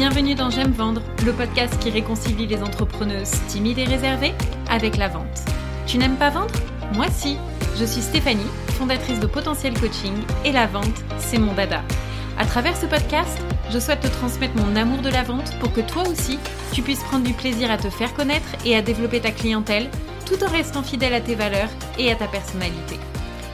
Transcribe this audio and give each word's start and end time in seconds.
Bienvenue 0.00 0.34
dans 0.34 0.48
J'aime 0.48 0.72
vendre, 0.72 1.02
le 1.26 1.32
podcast 1.34 1.78
qui 1.78 1.90
réconcilie 1.90 2.46
les 2.46 2.62
entrepreneuses 2.62 3.32
timides 3.48 3.80
et 3.80 3.84
réservées 3.84 4.32
avec 4.70 4.96
la 4.96 5.08
vente. 5.08 5.44
Tu 5.86 5.98
n'aimes 5.98 6.16
pas 6.16 6.30
vendre? 6.30 6.54
Moi 6.94 7.04
si. 7.10 7.36
Je 7.78 7.84
suis 7.84 8.00
Stéphanie, 8.00 8.40
fondatrice 8.78 9.20
de 9.20 9.26
Potentiel 9.26 9.78
Coaching 9.78 10.14
et 10.46 10.52
la 10.52 10.66
vente, 10.66 11.04
c'est 11.18 11.36
mon 11.36 11.52
dada. 11.52 11.82
À 12.38 12.46
travers 12.46 12.78
ce 12.78 12.86
podcast, 12.86 13.38
je 13.70 13.78
souhaite 13.78 14.00
te 14.00 14.06
transmettre 14.06 14.56
mon 14.56 14.74
amour 14.74 15.02
de 15.02 15.10
la 15.10 15.22
vente 15.22 15.54
pour 15.58 15.70
que 15.70 15.82
toi 15.82 16.08
aussi, 16.08 16.38
tu 16.72 16.80
puisses 16.80 17.02
prendre 17.02 17.26
du 17.26 17.34
plaisir 17.34 17.70
à 17.70 17.76
te 17.76 17.90
faire 17.90 18.14
connaître 18.14 18.48
et 18.64 18.74
à 18.74 18.80
développer 18.80 19.20
ta 19.20 19.32
clientèle 19.32 19.90
tout 20.24 20.42
en 20.42 20.48
restant 20.48 20.82
fidèle 20.82 21.12
à 21.12 21.20
tes 21.20 21.34
valeurs 21.34 21.68
et 21.98 22.10
à 22.10 22.14
ta 22.14 22.26
personnalité. 22.26 22.98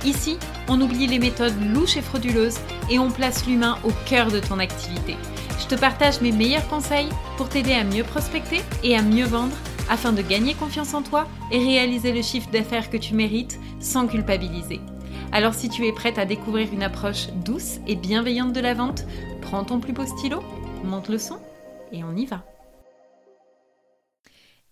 Ici, 0.04 0.38
on 0.68 0.80
oublie 0.80 1.08
les 1.08 1.18
méthodes 1.18 1.60
louches 1.74 1.96
et 1.96 2.02
frauduleuses 2.02 2.60
et 2.88 3.00
on 3.00 3.10
place 3.10 3.46
l'humain 3.48 3.78
au 3.82 3.90
cœur 4.04 4.30
de 4.30 4.38
ton 4.38 4.60
activité. 4.60 5.16
Je 5.68 5.74
te 5.74 5.80
partage 5.80 6.20
mes 6.20 6.30
meilleurs 6.30 6.68
conseils 6.68 7.08
pour 7.36 7.48
t'aider 7.48 7.72
à 7.72 7.82
mieux 7.82 8.04
prospecter 8.04 8.60
et 8.84 8.96
à 8.96 9.02
mieux 9.02 9.24
vendre 9.24 9.56
afin 9.90 10.12
de 10.12 10.22
gagner 10.22 10.54
confiance 10.54 10.94
en 10.94 11.02
toi 11.02 11.26
et 11.50 11.58
réaliser 11.58 12.12
le 12.12 12.22
chiffre 12.22 12.48
d'affaires 12.52 12.88
que 12.88 12.96
tu 12.96 13.14
mérites 13.14 13.58
sans 13.80 14.06
culpabiliser. 14.06 14.80
Alors 15.32 15.54
si 15.54 15.68
tu 15.68 15.84
es 15.84 15.90
prête 15.90 16.18
à 16.18 16.24
découvrir 16.24 16.72
une 16.72 16.84
approche 16.84 17.30
douce 17.44 17.80
et 17.88 17.96
bienveillante 17.96 18.52
de 18.52 18.60
la 18.60 18.74
vente, 18.74 19.06
prends 19.42 19.64
ton 19.64 19.80
plus 19.80 19.92
beau 19.92 20.06
stylo, 20.06 20.40
monte 20.84 21.08
le 21.08 21.18
son 21.18 21.40
et 21.90 22.04
on 22.04 22.14
y 22.14 22.26
va. 22.26 22.44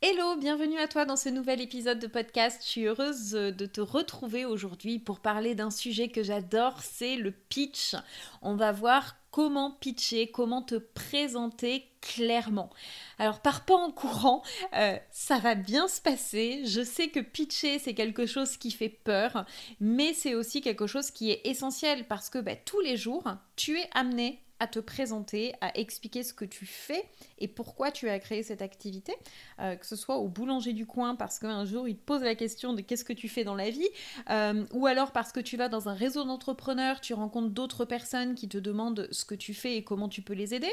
Hello, 0.07 0.37
bienvenue 0.37 0.79
à 0.79 0.87
toi 0.87 1.07
dans 1.07 1.17
ce 1.17 1.31
nouvel 1.31 1.63
épisode 1.63 1.99
de 1.99 2.07
podcast. 2.07 2.61
Je 2.63 2.69
suis 2.69 2.85
heureuse 2.85 3.31
de 3.31 3.65
te 3.65 3.81
retrouver 3.81 4.45
aujourd'hui 4.45 4.99
pour 4.99 5.21
parler 5.21 5.55
d'un 5.55 5.71
sujet 5.71 6.09
que 6.09 6.23
j'adore, 6.23 6.83
c'est 6.83 7.17
le 7.17 7.31
pitch. 7.31 7.97
On 8.43 8.55
va 8.55 8.71
voir 8.71 9.17
comment 9.31 9.71
pitcher, 9.71 10.31
comment 10.31 10.61
te 10.61 10.75
présenter 10.75 11.89
clairement. 12.03 12.69
Alors 13.19 13.41
par 13.41 13.65
pas 13.65 13.77
en 13.77 13.91
courant, 13.91 14.43
euh, 14.75 14.99
ça 15.11 15.39
va 15.39 15.55
bien 15.55 15.89
se 15.89 16.03
passer. 16.03 16.67
Je 16.67 16.85
sais 16.85 17.09
que 17.09 17.21
pitcher 17.21 17.79
c'est 17.79 17.95
quelque 17.95 18.27
chose 18.27 18.59
qui 18.59 18.73
fait 18.73 18.91
peur, 18.91 19.47
mais 19.81 20.13
c'est 20.13 20.35
aussi 20.35 20.61
quelque 20.61 20.87
chose 20.87 21.11
qui 21.13 21.31
est 21.31 21.41
essentiel 21.47 22.07
parce 22.07 22.29
que 22.29 22.41
bah, 22.41 22.57
tous 22.57 22.81
les 22.81 22.99
jours, 22.99 23.25
tu 23.57 23.79
es 23.79 23.89
amené 23.95 24.44
à 24.65 24.67
te 24.67 24.79
présenter, 24.79 25.53
à 25.61 25.79
expliquer 25.79 26.23
ce 26.23 26.33
que 26.33 26.47
tu 26.47 26.65
fais 26.65 27.05
et 27.39 27.49
pourquoi 27.49 27.91
tu 27.91 28.09
as 28.09 28.19
créé 28.19 28.43
cette 28.43 28.63
activité, 28.63 29.15
euh, 29.61 29.77
que 29.77 29.85
ce 29.85 29.95
soit 29.95 30.17
au 30.17 30.27
boulanger 30.27 30.73
du 30.73 30.87
coin 30.87 31.17
parce 31.17 31.39
qu'un 31.39 31.67
jour 31.67 31.87
il 31.87 31.97
te 31.97 32.03
pose 32.03 32.23
la 32.23 32.35
question 32.35 32.73
de 32.73 32.81
qu'est-ce 32.81 33.05
que 33.05 33.13
tu 33.13 33.29
fais 33.29 33.45
dans 33.45 33.55
la 33.55 33.69
vie, 33.69 33.89
euh, 34.31 34.65
ou 34.73 34.87
alors 34.87 35.13
parce 35.13 35.33
que 35.33 35.41
tu 35.41 35.59
vas 35.59 35.69
dans 35.69 35.91
un 35.91 35.93
réseau 35.93 36.25
d'entrepreneurs, 36.25 37.03
tu 37.03 37.13
rencontres 37.13 37.51
d'autres 37.51 37.85
personnes 37.85 38.35
qui 38.35 38.49
te 38.49 38.57
demandent 38.57 39.07
ce 39.11 39.27
que 39.27 39.35
tu 39.35 39.53
fais 39.53 39.77
et 39.77 39.85
comment 39.85 40.09
tu 40.09 40.23
peux 40.23 40.33
les 40.33 40.55
aider, 40.55 40.73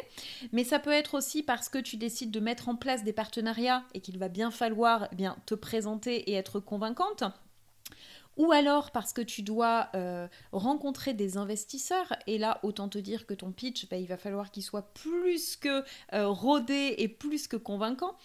mais 0.54 0.64
ça 0.64 0.80
peut 0.80 0.94
être 0.94 1.16
aussi 1.16 1.44
parce 1.44 1.68
que 1.68 1.78
tu 1.78 1.98
décides 1.98 2.32
de 2.32 2.40
mettre 2.40 2.70
en 2.70 2.78
place 2.78 3.04
des 3.04 3.14
partenariats 3.14 3.84
et 3.94 4.00
qu'il 4.00 4.18
va 4.18 4.30
bien 4.30 4.52
falloir 4.52 5.10
eh 5.12 5.16
bien 5.16 5.36
te 5.46 5.54
présenter 5.54 6.32
et 6.32 6.36
être 6.36 6.62
convaincante 6.62 7.26
ou 8.38 8.52
alors 8.52 8.92
parce 8.92 9.14
que 9.14 9.22
tu 9.22 9.42
dois 9.42 9.90
euh, 9.96 10.28
rencontrer 10.52 11.14
des 11.14 11.38
investisseurs, 11.38 12.14
et 12.28 12.38
là, 12.38 12.60
autant 12.64 12.90
te 12.90 12.98
dire 12.98 13.26
que 13.26 13.34
ton 13.34 13.52
pitch, 13.52 13.88
bah, 13.90 13.98
il 13.98 14.08
va 14.08 14.18
falloir 14.18 14.52
qu'il 14.52 14.64
soit 14.64 14.94
plus 14.94 15.56
que 15.56 15.84
euh, 16.14 16.28
rodé 16.28 16.96
et 16.98 17.08
plus 17.08 17.48
que 17.48 17.58
convaincant, 17.58 18.16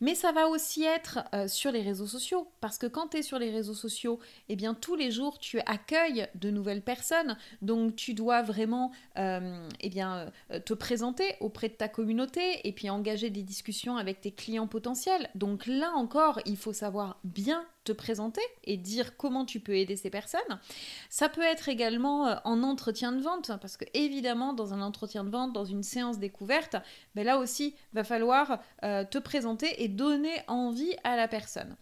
mais 0.00 0.14
ça 0.14 0.32
va 0.32 0.48
aussi 0.48 0.84
être 0.84 1.20
euh, 1.34 1.48
sur 1.48 1.72
les 1.72 1.82
réseaux 1.82 2.06
sociaux, 2.06 2.48
parce 2.60 2.78
que 2.78 2.86
quand 2.86 3.08
tu 3.08 3.18
es 3.18 3.22
sur 3.22 3.38
les 3.38 3.50
réseaux 3.50 3.74
sociaux, 3.74 4.18
eh 4.48 4.56
bien 4.56 4.74
tous 4.74 4.94
les 4.94 5.10
jours, 5.10 5.38
tu 5.38 5.60
accueilles 5.60 6.28
de 6.34 6.50
nouvelles 6.50 6.82
personnes, 6.82 7.36
donc 7.62 7.96
tu 7.96 8.14
dois 8.14 8.42
vraiment 8.42 8.92
eh 9.16 9.88
bien, 9.88 10.30
te 10.64 10.74
présenter 10.74 11.34
auprès 11.40 11.68
de 11.68 11.74
ta 11.74 11.88
communauté, 11.88 12.66
et 12.66 12.72
puis 12.72 12.90
engager 12.90 13.30
des 13.30 13.42
discussions 13.42 13.96
avec 13.96 14.20
tes 14.20 14.32
clients 14.32 14.66
potentiels. 14.66 15.28
Donc 15.34 15.66
là 15.66 15.92
encore, 15.94 16.40
il 16.46 16.56
faut 16.56 16.72
savoir 16.72 17.18
bien 17.24 17.64
te 17.86 17.92
présenter 17.92 18.42
et 18.64 18.76
dire 18.76 19.16
comment 19.16 19.46
tu 19.46 19.60
peux 19.60 19.76
aider 19.76 19.96
ces 19.96 20.10
personnes. 20.10 20.60
Ça 21.08 21.28
peut 21.28 21.42
être 21.42 21.68
également 21.68 22.26
euh, 22.26 22.34
en 22.44 22.62
entretien 22.62 23.12
de 23.12 23.22
vente, 23.22 23.50
parce 23.60 23.76
que 23.76 23.84
évidemment, 23.94 24.52
dans 24.52 24.74
un 24.74 24.82
entretien 24.82 25.24
de 25.24 25.30
vente, 25.30 25.52
dans 25.52 25.64
une 25.64 25.82
séance 25.82 26.18
découverte, 26.18 26.76
ben 27.14 27.24
là 27.24 27.38
aussi, 27.38 27.74
va 27.92 28.04
falloir 28.04 28.60
euh, 28.82 29.04
te 29.04 29.18
présenter 29.18 29.82
et 29.82 29.88
donner 29.88 30.42
envie 30.48 30.94
à 31.04 31.16
la 31.16 31.28
personne. 31.28 31.76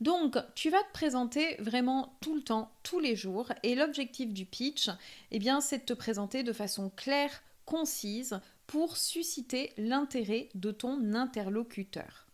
Donc, 0.00 0.36
tu 0.54 0.68
vas 0.68 0.82
te 0.82 0.92
présenter 0.92 1.56
vraiment 1.58 2.18
tout 2.20 2.34
le 2.34 2.42
temps, 2.42 2.70
tous 2.82 3.00
les 3.00 3.16
jours, 3.16 3.50
et 3.62 3.74
l'objectif 3.74 4.32
du 4.32 4.44
pitch, 4.44 4.90
eh 5.30 5.40
c'est 5.60 5.78
de 5.78 5.84
te 5.84 5.94
présenter 5.94 6.42
de 6.42 6.52
façon 6.52 6.90
claire, 6.90 7.42
concise, 7.64 8.40
pour 8.66 8.96
susciter 8.96 9.72
l'intérêt 9.78 10.48
de 10.54 10.70
ton 10.70 11.14
interlocuteur. 11.14 12.25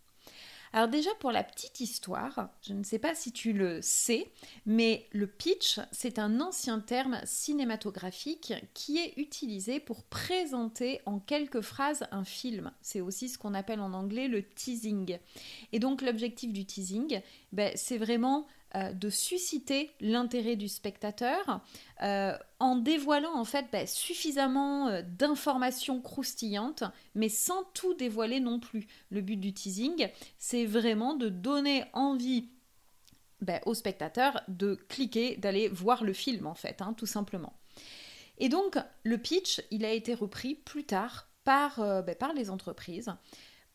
Alors 0.74 0.88
déjà 0.88 1.10
pour 1.20 1.32
la 1.32 1.44
petite 1.44 1.80
histoire, 1.80 2.48
je 2.62 2.72
ne 2.72 2.82
sais 2.82 2.98
pas 2.98 3.14
si 3.14 3.30
tu 3.30 3.52
le 3.52 3.80
sais, 3.82 4.32
mais 4.64 5.06
le 5.12 5.26
pitch, 5.26 5.80
c'est 5.90 6.18
un 6.18 6.40
ancien 6.40 6.80
terme 6.80 7.20
cinématographique 7.24 8.54
qui 8.72 8.96
est 8.96 9.12
utilisé 9.18 9.80
pour 9.80 10.02
présenter 10.04 11.02
en 11.04 11.18
quelques 11.18 11.60
phrases 11.60 12.06
un 12.10 12.24
film. 12.24 12.72
C'est 12.80 13.02
aussi 13.02 13.28
ce 13.28 13.36
qu'on 13.36 13.52
appelle 13.52 13.80
en 13.80 13.92
anglais 13.92 14.28
le 14.28 14.42
teasing. 14.42 15.18
Et 15.72 15.78
donc 15.78 16.00
l'objectif 16.00 16.52
du 16.54 16.64
teasing, 16.64 17.20
ben, 17.52 17.72
c'est 17.76 17.98
vraiment 17.98 18.46
euh, 18.74 18.92
de 18.94 19.10
susciter 19.10 19.90
l'intérêt 20.00 20.56
du 20.56 20.66
spectateur 20.66 21.60
euh, 22.02 22.34
en 22.58 22.76
dévoilant 22.76 23.34
en 23.34 23.44
fait 23.44 23.66
bah, 23.70 23.86
suffisamment 23.86 24.88
euh, 24.88 25.02
d'informations 25.02 26.00
croustillantes, 26.00 26.84
mais 27.14 27.28
sans 27.28 27.64
tout 27.74 27.92
dévoiler 27.92 28.40
non 28.40 28.60
plus. 28.60 28.86
Le 29.10 29.20
but 29.20 29.36
du 29.36 29.52
teasing, 29.52 30.08
c'est 30.38 30.64
vraiment 30.64 31.14
de 31.14 31.28
donner 31.28 31.84
envie 31.92 32.48
bah, 33.42 33.60
au 33.66 33.74
spectateur 33.74 34.40
de 34.48 34.74
cliquer, 34.88 35.36
d'aller 35.36 35.68
voir 35.68 36.02
le 36.02 36.14
film 36.14 36.46
en 36.46 36.54
fait, 36.54 36.80
hein, 36.80 36.94
tout 36.96 37.04
simplement. 37.04 37.52
Et 38.38 38.48
donc 38.48 38.78
le 39.02 39.18
pitch, 39.18 39.60
il 39.70 39.84
a 39.84 39.92
été 39.92 40.14
repris 40.14 40.54
plus 40.54 40.84
tard 40.84 41.28
par, 41.44 41.76
bah, 41.76 42.14
par 42.14 42.32
les 42.32 42.48
entreprises 42.48 43.12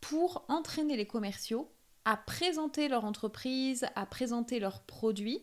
pour 0.02 0.44
entraîner 0.48 0.98
les 0.98 1.06
commerciaux 1.06 1.70
à 2.08 2.16
présenter 2.16 2.88
leur 2.88 3.04
entreprise, 3.04 3.86
à 3.96 4.06
présenter 4.06 4.62
leurs 4.62 4.80
produits 4.80 5.42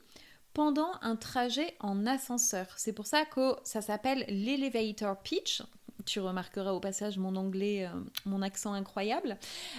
pendant 0.55 0.93
un 1.03 1.15
trajet 1.15 1.77
en 1.79 2.07
ascenseur. 2.07 2.73
C'est 2.79 2.95
pour 2.95 3.07
ça 3.07 3.27
que 3.27 3.55
ça 3.65 3.83
s'appelle 3.83 4.25
l'elevator 4.29 5.21
pitch. 5.21 5.63
Tu 6.07 6.21
remarqueras 6.21 6.73
au 6.73 6.81
passage 6.81 7.19
mon 7.19 7.37
anglais, 7.37 7.87
euh, 7.87 8.01
mon 8.25 8.41
accent 8.41 8.73
incroyable, 8.73 9.37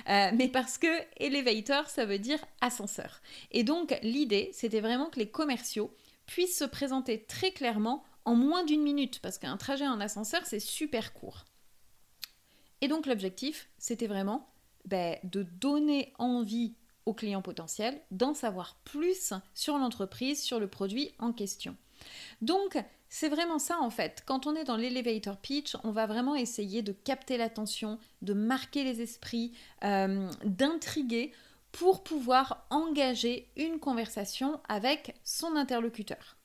euh, 0.10 0.30
mais 0.36 0.48
parce 0.48 0.78
que 0.78 0.88
elevator, 1.18 1.90
ça 1.90 2.06
veut 2.06 2.20
dire 2.20 2.40
ascenseur. 2.62 3.20
Et 3.50 3.64
donc 3.64 3.98
l'idée, 4.04 4.52
c'était 4.54 4.80
vraiment 4.80 5.10
que 5.10 5.18
les 5.18 5.30
commerciaux 5.32 5.92
puissent 6.28 6.60
se 6.60 6.66
présenter 6.66 7.24
très 7.24 7.50
clairement 7.50 8.04
en 8.26 8.36
moins 8.36 8.64
d'une 8.64 8.84
minute, 8.84 9.22
parce 9.24 9.40
qu'un 9.40 9.58
trajet 9.58 9.88
en 9.88 10.00
ascenseur, 10.00 10.46
c'est 10.46 10.60
super 10.60 11.14
court. 11.14 11.46
Et 12.82 12.88
donc 12.88 13.08
l'objectif, 13.08 13.70
c'était 13.80 14.06
vraiment 14.06 14.48
ben, 14.86 15.18
de 15.24 15.44
donner 15.44 16.14
envie 16.18 16.76
aux 17.06 17.14
clients 17.14 17.42
potentiels 17.42 18.00
d'en 18.12 18.34
savoir 18.34 18.76
plus 18.84 19.34
sur 19.54 19.78
l'entreprise, 19.78 20.42
sur 20.42 20.60
le 20.60 20.68
produit 20.68 21.12
en 21.20 21.32
question. 21.32 21.76
Donc, 22.42 22.78
c'est 23.10 23.30
vraiment 23.30 23.60
ça 23.60 23.80
en 23.80 23.90
fait. 23.90 24.24
Quand 24.26 24.48
on 24.48 24.56
est 24.56 24.64
dans 24.64 24.78
l'elevator 24.78 25.38
pitch, 25.38 25.76
on 25.84 25.92
va 25.92 26.06
vraiment 26.06 26.36
essayer 26.36 26.82
de 26.82 26.92
capter 26.92 27.38
l'attention, 27.38 28.00
de 28.22 28.34
marquer 28.34 28.84
les 28.84 29.02
esprits, 29.02 29.54
euh, 29.84 30.30
d'intriguer 30.44 31.32
pour 31.72 32.04
pouvoir 32.04 32.66
engager 32.70 33.50
une 33.56 33.80
conversation 33.80 34.60
avec 34.68 35.16
son 35.24 35.56
interlocuteur. 35.56 36.38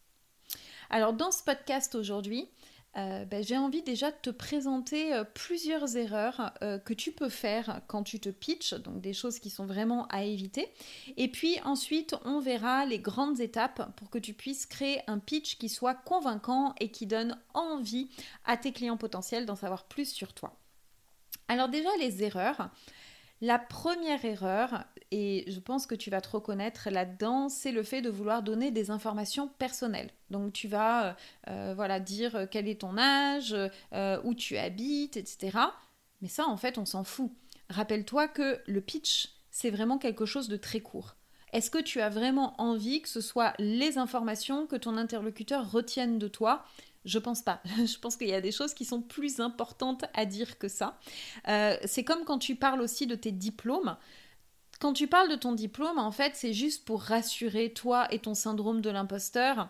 Alors 0.90 1.12
dans 1.12 1.30
ce 1.30 1.42
podcast 1.42 1.94
aujourd'hui, 1.94 2.48
euh, 2.96 3.24
ben, 3.24 3.42
j'ai 3.42 3.56
envie 3.56 3.82
déjà 3.82 4.10
de 4.10 4.16
te 4.20 4.30
présenter 4.30 5.14
euh, 5.14 5.22
plusieurs 5.22 5.96
erreurs 5.96 6.52
euh, 6.62 6.78
que 6.78 6.92
tu 6.92 7.12
peux 7.12 7.28
faire 7.28 7.82
quand 7.86 8.02
tu 8.02 8.18
te 8.18 8.28
pitches, 8.28 8.74
donc 8.74 9.00
des 9.00 9.12
choses 9.12 9.38
qui 9.38 9.48
sont 9.48 9.64
vraiment 9.64 10.06
à 10.08 10.24
éviter. 10.24 10.68
Et 11.16 11.28
puis 11.28 11.60
ensuite, 11.64 12.16
on 12.24 12.40
verra 12.40 12.84
les 12.86 12.98
grandes 12.98 13.40
étapes 13.40 13.94
pour 13.96 14.10
que 14.10 14.18
tu 14.18 14.34
puisses 14.34 14.66
créer 14.66 15.02
un 15.06 15.20
pitch 15.20 15.56
qui 15.56 15.68
soit 15.68 15.94
convaincant 15.94 16.74
et 16.80 16.90
qui 16.90 17.06
donne 17.06 17.38
envie 17.54 18.10
à 18.44 18.56
tes 18.56 18.72
clients 18.72 18.96
potentiels 18.96 19.46
d'en 19.46 19.56
savoir 19.56 19.84
plus 19.84 20.10
sur 20.10 20.32
toi. 20.32 20.58
Alors 21.46 21.68
déjà, 21.68 21.90
les 22.00 22.24
erreurs. 22.24 22.70
La 23.42 23.58
première 23.58 24.22
erreur, 24.24 24.84
et 25.10 25.44
je 25.48 25.60
pense 25.60 25.86
que 25.86 25.94
tu 25.94 26.10
vas 26.10 26.20
te 26.20 26.28
reconnaître 26.28 26.90
là-dedans, 26.90 27.48
c'est 27.48 27.72
le 27.72 27.82
fait 27.82 28.02
de 28.02 28.10
vouloir 28.10 28.42
donner 28.42 28.70
des 28.70 28.90
informations 28.90 29.48
personnelles. 29.58 30.10
Donc 30.28 30.52
tu 30.52 30.68
vas 30.68 31.06
euh, 31.06 31.12
euh, 31.48 31.72
voilà, 31.74 32.00
dire 32.00 32.46
quel 32.50 32.68
est 32.68 32.82
ton 32.82 32.98
âge, 32.98 33.56
euh, 33.94 34.20
où 34.24 34.34
tu 34.34 34.58
habites, 34.58 35.16
etc. 35.16 35.58
Mais 36.20 36.28
ça, 36.28 36.46
en 36.46 36.58
fait, 36.58 36.76
on 36.76 36.84
s'en 36.84 37.02
fout. 37.02 37.32
Rappelle-toi 37.70 38.28
que 38.28 38.60
le 38.66 38.80
pitch, 38.82 39.30
c'est 39.50 39.70
vraiment 39.70 39.96
quelque 39.96 40.26
chose 40.26 40.48
de 40.48 40.56
très 40.58 40.80
court. 40.80 41.16
Est-ce 41.52 41.70
que 41.70 41.82
tu 41.82 42.00
as 42.00 42.10
vraiment 42.10 42.54
envie 42.60 43.02
que 43.02 43.08
ce 43.08 43.20
soit 43.20 43.54
les 43.58 43.98
informations 43.98 44.66
que 44.66 44.76
ton 44.76 44.96
interlocuteur 44.96 45.70
retienne 45.70 46.18
de 46.18 46.28
toi 46.28 46.64
Je 47.04 47.18
pense 47.18 47.42
pas. 47.42 47.60
Je 47.78 47.98
pense 47.98 48.16
qu'il 48.16 48.28
y 48.28 48.34
a 48.34 48.40
des 48.40 48.52
choses 48.52 48.74
qui 48.74 48.84
sont 48.84 49.00
plus 49.00 49.40
importantes 49.40 50.04
à 50.14 50.26
dire 50.26 50.58
que 50.58 50.68
ça. 50.68 50.98
Euh, 51.48 51.76
c'est 51.84 52.04
comme 52.04 52.24
quand 52.24 52.38
tu 52.38 52.56
parles 52.56 52.80
aussi 52.80 53.06
de 53.06 53.14
tes 53.14 53.32
diplômes. 53.32 53.96
Quand 54.80 54.92
tu 54.92 55.06
parles 55.06 55.30
de 55.30 55.36
ton 55.36 55.52
diplôme, 55.52 55.98
en 55.98 56.12
fait, 56.12 56.32
c'est 56.34 56.54
juste 56.54 56.84
pour 56.84 57.02
rassurer 57.02 57.70
toi 57.72 58.12
et 58.12 58.18
ton 58.18 58.34
syndrome 58.34 58.80
de 58.80 58.90
l'imposteur 58.90 59.68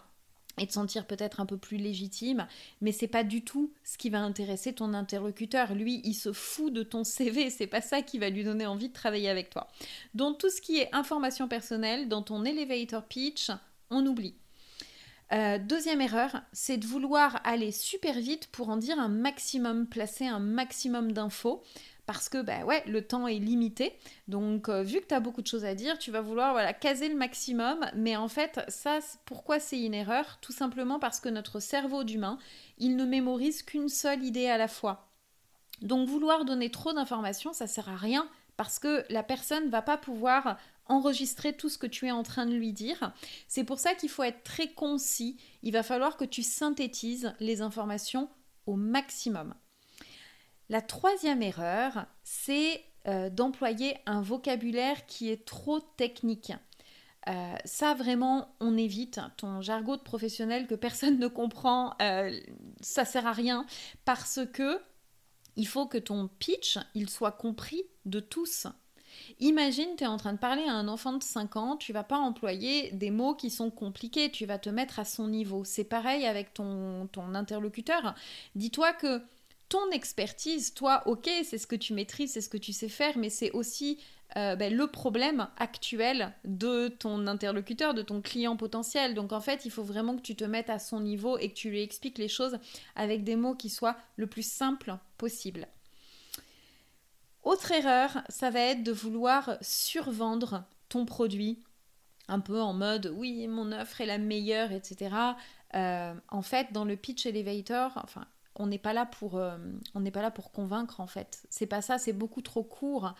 et 0.59 0.67
te 0.67 0.73
sentir 0.73 1.06
peut-être 1.06 1.41
un 1.41 1.47
peu 1.47 1.56
plus 1.56 1.79
légitime, 1.79 2.47
mais 2.81 2.93
c'est 2.93 3.09
pas 3.09 3.25
du 3.25 3.43
tout 3.43 3.73
ce 3.82 3.97
qui 3.99 4.11
va 4.11 4.21
intéresser 4.21 4.73
ton 4.73 4.94
interlocuteur. 4.94 5.75
Lui, 5.75 6.00
il 6.05 6.15
se 6.15 6.32
fout 6.32 6.73
de 6.73 6.82
ton 6.82 7.03
CV, 7.03 7.50
c'est 7.50 7.67
pas 7.67 7.81
ça 7.81 8.03
qui 8.03 8.19
va 8.19 8.31
lui 8.31 8.44
donner 8.44 8.67
envie 8.67 8.88
de 8.88 8.94
travailler 8.94 9.29
avec 9.29 9.50
toi. 9.50 9.69
Donc 10.15 10.38
tout 10.38 10.50
ce 10.50 10.61
qui 10.61 10.79
est 10.79 10.94
information 10.94 11.49
personnelle 11.49 12.09
dans 12.09 12.23
ton 12.23 12.44
elevator 12.44 13.05
pitch, 13.05 13.50
on 13.91 14.05
oublie. 14.06 14.35
Euh, 15.32 15.59
deuxième 15.59 16.00
erreur, 16.00 16.43
c'est 16.53 16.77
de 16.77 16.87
vouloir 16.87 17.41
aller 17.44 17.71
super 17.71 18.19
vite 18.19 18.49
pour 18.49 18.69
en 18.69 18.77
dire 18.77 18.99
un 18.99 19.09
maximum, 19.09 19.87
placer 19.87 20.27
un 20.27 20.41
maximum 20.41 21.12
d'infos 21.12 21.62
parce 22.06 22.29
que 22.29 22.43
bah 22.43 22.65
ouais, 22.65 22.82
le 22.88 23.06
temps 23.06 23.29
est 23.29 23.38
limité. 23.38 23.93
Donc 24.27 24.69
euh, 24.69 24.82
vu 24.82 25.00
que 25.00 25.06
tu 25.06 25.15
as 25.15 25.21
beaucoup 25.21 25.43
de 25.43 25.47
choses 25.47 25.65
à 25.65 25.77
dire, 25.77 25.97
tu 25.97 26.11
vas 26.11 26.21
vouloir 26.21 26.50
voilà, 26.50 26.73
caser 26.73 27.09
le 27.09 27.15
maximum, 27.15 27.87
mais 27.94 28.17
en 28.17 28.27
fait, 28.27 28.61
ça 28.67 28.99
pourquoi 29.25 29.61
c'est 29.61 29.81
une 29.81 29.94
erreur? 29.94 30.38
Tout 30.41 30.50
simplement 30.50 30.99
parce 30.99 31.21
que 31.21 31.29
notre 31.29 31.61
cerveau 31.61 32.03
d'humain, 32.03 32.38
il 32.79 32.97
ne 32.97 33.05
mémorise 33.05 33.62
qu'une 33.62 33.88
seule 33.88 34.25
idée 34.25 34.49
à 34.49 34.59
la 34.59 34.67
fois. 34.67 35.12
Donc 35.82 36.09
vouloir 36.09 36.44
donner 36.44 36.71
trop 36.73 36.93
d'informations, 36.93 37.53
ça 37.53 37.69
sert 37.69 37.88
à 37.88 37.97
rien 37.97 38.29
parce 38.56 38.81
que 38.81 39.05
la 39.09 39.23
personne 39.23 39.71
va 39.71 39.81
pas 39.81 39.97
pouvoir 39.97 40.59
enregistrer 40.90 41.56
tout 41.56 41.69
ce 41.69 41.78
que 41.78 41.87
tu 41.87 42.06
es 42.06 42.10
en 42.10 42.22
train 42.22 42.46
de 42.46 42.54
lui 42.54 42.72
dire. 42.72 43.12
C'est 43.48 43.64
pour 43.64 43.78
ça 43.78 43.94
qu'il 43.94 44.10
faut 44.10 44.22
être 44.22 44.42
très 44.42 44.69
concis. 44.69 45.38
Il 45.62 45.72
va 45.72 45.82
falloir 45.82 46.16
que 46.16 46.25
tu 46.25 46.42
synthétises 46.42 47.32
les 47.40 47.62
informations 47.62 48.28
au 48.66 48.76
maximum. 48.76 49.54
La 50.69 50.82
troisième 50.82 51.42
erreur, 51.42 52.06
c'est 52.22 52.84
euh, 53.08 53.31
d'employer 53.31 53.96
un 54.06 54.20
vocabulaire 54.20 55.06
qui 55.06 55.31
est 55.31 55.44
trop 55.46 55.81
technique. 55.81 56.52
Euh, 57.28 57.54
ça 57.64 57.94
vraiment, 57.94 58.54
on 58.60 58.76
évite. 58.76 59.20
Ton 59.36 59.60
jargon 59.60 59.96
de 59.96 60.02
professionnel 60.02 60.66
que 60.66 60.75
personne 60.75 61.19
ne 61.19 61.28
comprend, 61.28 61.94
euh, 62.00 62.38
ça 62.81 63.04
sert 63.04 63.26
à 63.26 63.32
rien 63.32 63.66
parce 64.04 64.40
que 64.52 64.81
il 65.56 65.66
faut 65.66 65.86
que 65.86 65.98
ton 65.98 66.28
pitch, 66.28 66.78
il 66.94 67.10
soit 67.10 67.32
compris 67.32 67.82
de 68.04 68.20
tous. 68.20 68.66
Imagine, 69.38 69.88
tu 69.96 70.05
es 70.05 70.06
en 70.06 70.17
train 70.17 70.32
de 70.32 70.38
parler 70.38 70.64
à 70.64 70.72
un 70.72 70.88
enfant 70.88 71.12
de 71.12 71.22
5 71.22 71.56
ans, 71.56 71.76
tu 71.76 71.93
vas 71.93 72.05
pas 72.05 72.19
employer 72.19 72.90
des 72.93 73.11
mots 73.11 73.34
qui 73.34 73.50
sont 73.50 73.70
compliqués, 73.70 74.31
tu 74.31 74.46
vas 74.46 74.58
te 74.58 74.70
mettre 74.70 74.99
à 74.99 75.05
son 75.05 75.28
niveau. 75.28 75.64
C'est 75.64 75.84
pareil 75.84 76.26
avec 76.26 76.55
ton, 76.55 77.08
ton 77.12 77.34
interlocuteur. 77.34 78.14
Dis-toi 78.55 78.93
que 78.93 79.22
ton 79.69 79.90
expertise, 79.90 80.75
toi, 80.75 81.02
ok, 81.06 81.31
c'est 81.44 81.58
ce 81.58 81.67
que 81.67 81.76
tu 81.76 81.94
maîtrises, 81.94 82.32
c'est 82.32 82.40
ce 82.40 82.49
que 82.49 82.58
tu 82.58 82.72
sais 82.72 82.88
faire, 82.88 83.17
mais 83.17 83.31
c'est 83.31 83.52
aussi 83.52 83.99
euh, 84.37 84.55
ben, 84.56 84.75
le 84.75 84.87
problème 84.87 85.49
actuel 85.56 86.32
de 86.44 86.88
ton 86.88 87.26
interlocuteur, 87.26 87.94
de 87.94 88.02
ton 88.02 88.20
client 88.20 88.56
potentiel. 88.56 89.14
Donc 89.14 89.32
en 89.32 89.40
fait, 89.40 89.64
il 89.64 89.70
faut 89.70 89.82
vraiment 89.82 90.17
que 90.17 90.22
tu 90.22 90.37
te 90.37 90.44
mettes 90.44 90.70
à 90.70 90.78
son 90.78 91.00
niveau 91.00 91.38
et 91.38 91.49
que 91.49 91.55
tu 91.55 91.70
lui 91.70 91.82
expliques 91.82 92.19
les 92.19 92.28
choses 92.28 92.58
avec 92.94 93.25
des 93.25 93.37
mots 93.37 93.55
qui 93.55 93.70
soient 93.70 93.96
le 94.17 94.26
plus 94.26 94.46
simples 94.46 94.96
possible. 95.19 95.67
Autre 97.42 97.72
erreur, 97.72 98.22
ça 98.28 98.50
va 98.50 98.60
être 98.60 98.82
de 98.82 98.92
vouloir 98.92 99.56
survendre 99.60 100.64
ton 100.88 101.06
produit, 101.06 101.62
un 102.28 102.40
peu 102.40 102.60
en 102.60 102.72
mode 102.72 103.12
oui, 103.16 103.48
mon 103.48 103.72
offre 103.72 104.00
est 104.00 104.06
la 104.06 104.19
meilleure, 104.19 104.72
etc. 104.72 105.14
Euh, 105.75 106.14
en 106.28 106.42
fait, 106.42 106.72
dans 106.72 106.84
le 106.84 106.96
pitch 106.96 107.26
elevator, 107.26 108.04
on 108.56 108.66
n'est 108.66 108.78
pas 108.78 108.92
là 108.92 109.06
pour 109.06 109.37
euh, 109.37 109.56
pas 110.12 110.22
là 110.22 110.31
pour 110.31 110.52
convaincre 110.52 111.00
en 111.00 111.06
fait. 111.06 111.42
C'est 111.48 111.66
pas 111.66 111.82
ça, 111.82 111.98
c'est 111.98 112.12
beaucoup 112.12 112.42
trop 112.42 112.62
court. 112.62 113.14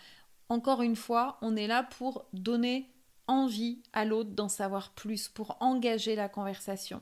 Encore 0.49 0.83
une 0.83 0.97
fois, 0.97 1.39
on 1.43 1.57
est 1.57 1.67
là 1.67 1.85
pour 1.85 2.27
donner 2.33 2.91
envie 3.27 3.81
à 3.93 4.05
l'autre 4.05 4.31
d'en 4.31 4.49
savoir 4.49 4.91
plus, 4.91 5.29
pour 5.29 5.57
engager 5.61 6.17
la 6.17 6.29
conversation. 6.29 7.01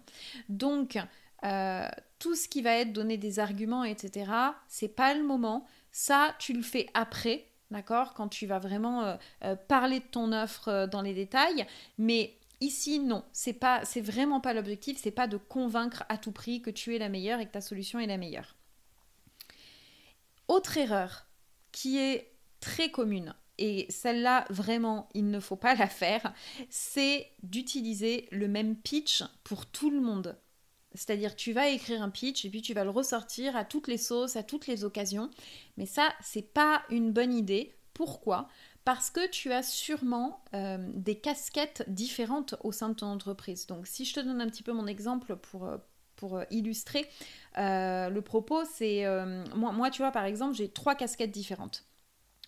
Donc 0.49 0.99
euh, 1.45 1.89
tout 2.19 2.35
ce 2.35 2.49
qui 2.49 2.63
va 2.63 2.73
être 2.73 2.93
donner 2.93 3.17
des 3.17 3.39
arguments, 3.39 3.85
etc., 3.85 4.31
c'est 4.69 4.89
pas 4.89 5.15
le 5.15 5.23
moment. 5.23 5.67
Ça, 5.91 6.35
tu 6.39 6.53
le 6.53 6.63
fais 6.63 6.89
après, 6.95 7.47
d'accord 7.71 8.15
Quand 8.15 8.29
tu 8.29 8.47
vas 8.47 8.59
vraiment 8.59 9.17
euh, 9.43 9.57
parler 9.69 10.01
de 10.01 10.05
ton 10.05 10.33
offre 10.33 10.87
dans 10.87 11.03
les 11.03 11.15
détails. 11.15 11.67
Mais 11.99 12.39
Ici, 12.61 12.99
non, 12.99 13.25
c'est 13.33 13.53
pas, 13.53 13.85
c'est 13.85 14.01
vraiment 14.01 14.41
pas 14.41 14.53
l'objectif, 14.53 14.99
c'est 15.01 15.13
pas 15.13 15.29
de 15.29 15.37
convaincre 15.37 16.03
à 16.09 16.19
tout 16.19 16.33
prix 16.33 16.61
que 16.61 16.71
tu 16.71 16.95
es 16.95 16.99
la 16.99 17.09
meilleure 17.09 17.39
et 17.39 17.47
que 17.47 17.53
ta 17.53 17.61
solution 17.61 18.01
est 18.01 18.07
la 18.07 18.17
meilleure. 18.17 18.57
Autre 20.49 20.77
erreur 20.77 21.27
qui 21.71 21.99
est 21.99 22.33
très 22.59 22.91
commune, 22.91 23.35
et 23.59 23.87
celle-là 23.91 24.45
vraiment 24.51 25.09
il 25.15 25.31
ne 25.31 25.39
faut 25.39 25.57
pas 25.57 25.77
la 25.77 25.87
faire, 25.87 26.33
c'est 26.69 27.31
d'utiliser 27.45 28.27
le 28.33 28.49
même 28.49 28.75
pitch 28.75 29.23
pour 29.45 29.67
tout 29.67 29.91
le 29.91 30.01
monde. 30.01 30.37
C'est-à-dire 30.95 31.37
tu 31.37 31.53
vas 31.53 31.69
écrire 31.69 32.03
un 32.03 32.11
pitch 32.11 32.45
et 32.45 32.51
puis 32.51 32.63
tu 32.63 32.75
vas 32.75 32.85
le 32.85 32.91
ressortir 32.91 33.57
à 33.57 33.65
toutes 33.65 33.89
les 33.89 33.99
sauces, 33.99 34.37
à 34.37 34.43
toutes 34.43 34.67
les 34.67 34.85
occasions. 34.85 35.31
Mais 35.77 35.87
ça, 35.87 36.09
c'est 36.23 36.53
pas 36.53 36.83
une 36.91 37.13
bonne 37.13 37.35
idée. 37.35 37.75
Pourquoi? 37.95 38.49
Parce 38.85 39.11
que 39.11 39.29
tu 39.29 39.53
as 39.53 39.63
sûrement 39.63 40.43
euh, 40.55 40.79
des 40.95 41.19
casquettes 41.19 41.85
différentes 41.89 42.55
au 42.63 42.73
sein 42.73 42.89
de 42.89 42.95
ton 42.95 43.07
entreprise. 43.07 43.67
Donc 43.67 43.87
si 43.87 44.05
je 44.05 44.15
te 44.15 44.21
donne 44.21 44.41
un 44.41 44.47
petit 44.47 44.63
peu 44.63 44.73
mon 44.73 44.87
exemple 44.87 45.37
pour, 45.37 45.67
euh, 45.67 45.77
euh, 46.23 46.45
illustrer 46.51 47.07
le 47.57 48.21
propos, 48.21 48.65
c'est 48.65 49.05
moi, 49.55 49.73
moi, 49.73 49.91
tu 49.91 50.03
vois, 50.03 50.11
par 50.11 50.25
exemple, 50.25 50.55
j'ai 50.55 50.69
trois 50.69 50.95
casquettes 50.95 51.31
différentes. 51.31 51.88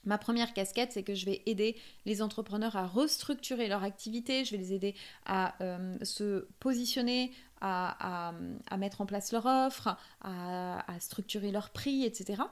Ma 0.05 0.19
première 0.19 0.52
casquette, 0.52 0.93
c'est 0.93 1.02
que 1.02 1.14
je 1.14 1.26
vais 1.26 1.43
aider 1.47 1.76
les 2.06 2.23
entrepreneurs 2.23 2.76
à 2.76 2.87
restructurer 2.87 3.69
leur 3.69 3.85
activité, 3.85 4.44
je 4.44 4.52
vais 4.52 4.58
les 4.58 4.73
aider 4.73 4.94
à 5.26 5.55
se 6.02 6.47
positionner, 6.58 7.32
à, 7.61 8.32
mettre 8.79 9.00
en 9.00 9.06
place 9.06 9.32
leur 9.32 9.47
offre, 9.47 9.97
à, 10.23 10.82
structurer 11.00 11.50
leur 11.50 11.70
prix, 11.70 12.05
etc. 12.05 12.43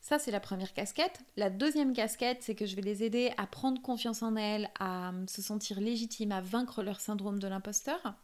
Ça, 0.00 0.18
c'est 0.18 0.30
la 0.30 0.40
première 0.40 0.72
casquette. 0.72 1.20
La 1.36 1.50
deuxième 1.50 1.92
casquette, 1.92 2.42
c'est 2.42 2.54
que 2.54 2.66
je 2.66 2.76
vais 2.76 2.82
les 2.82 3.02
aider 3.02 3.32
à 3.36 3.46
prendre 3.46 3.82
confiance 3.82 4.22
en 4.22 4.36
elles, 4.36 4.70
à 4.78 5.12
se 5.26 5.42
sentir 5.42 5.80
légitimes, 5.80 6.32
à 6.32 6.40
vaincre 6.40 6.82
leur 6.82 7.00
syndrome 7.00 7.38
de 7.38 7.48
l'imposteur. 7.48 8.14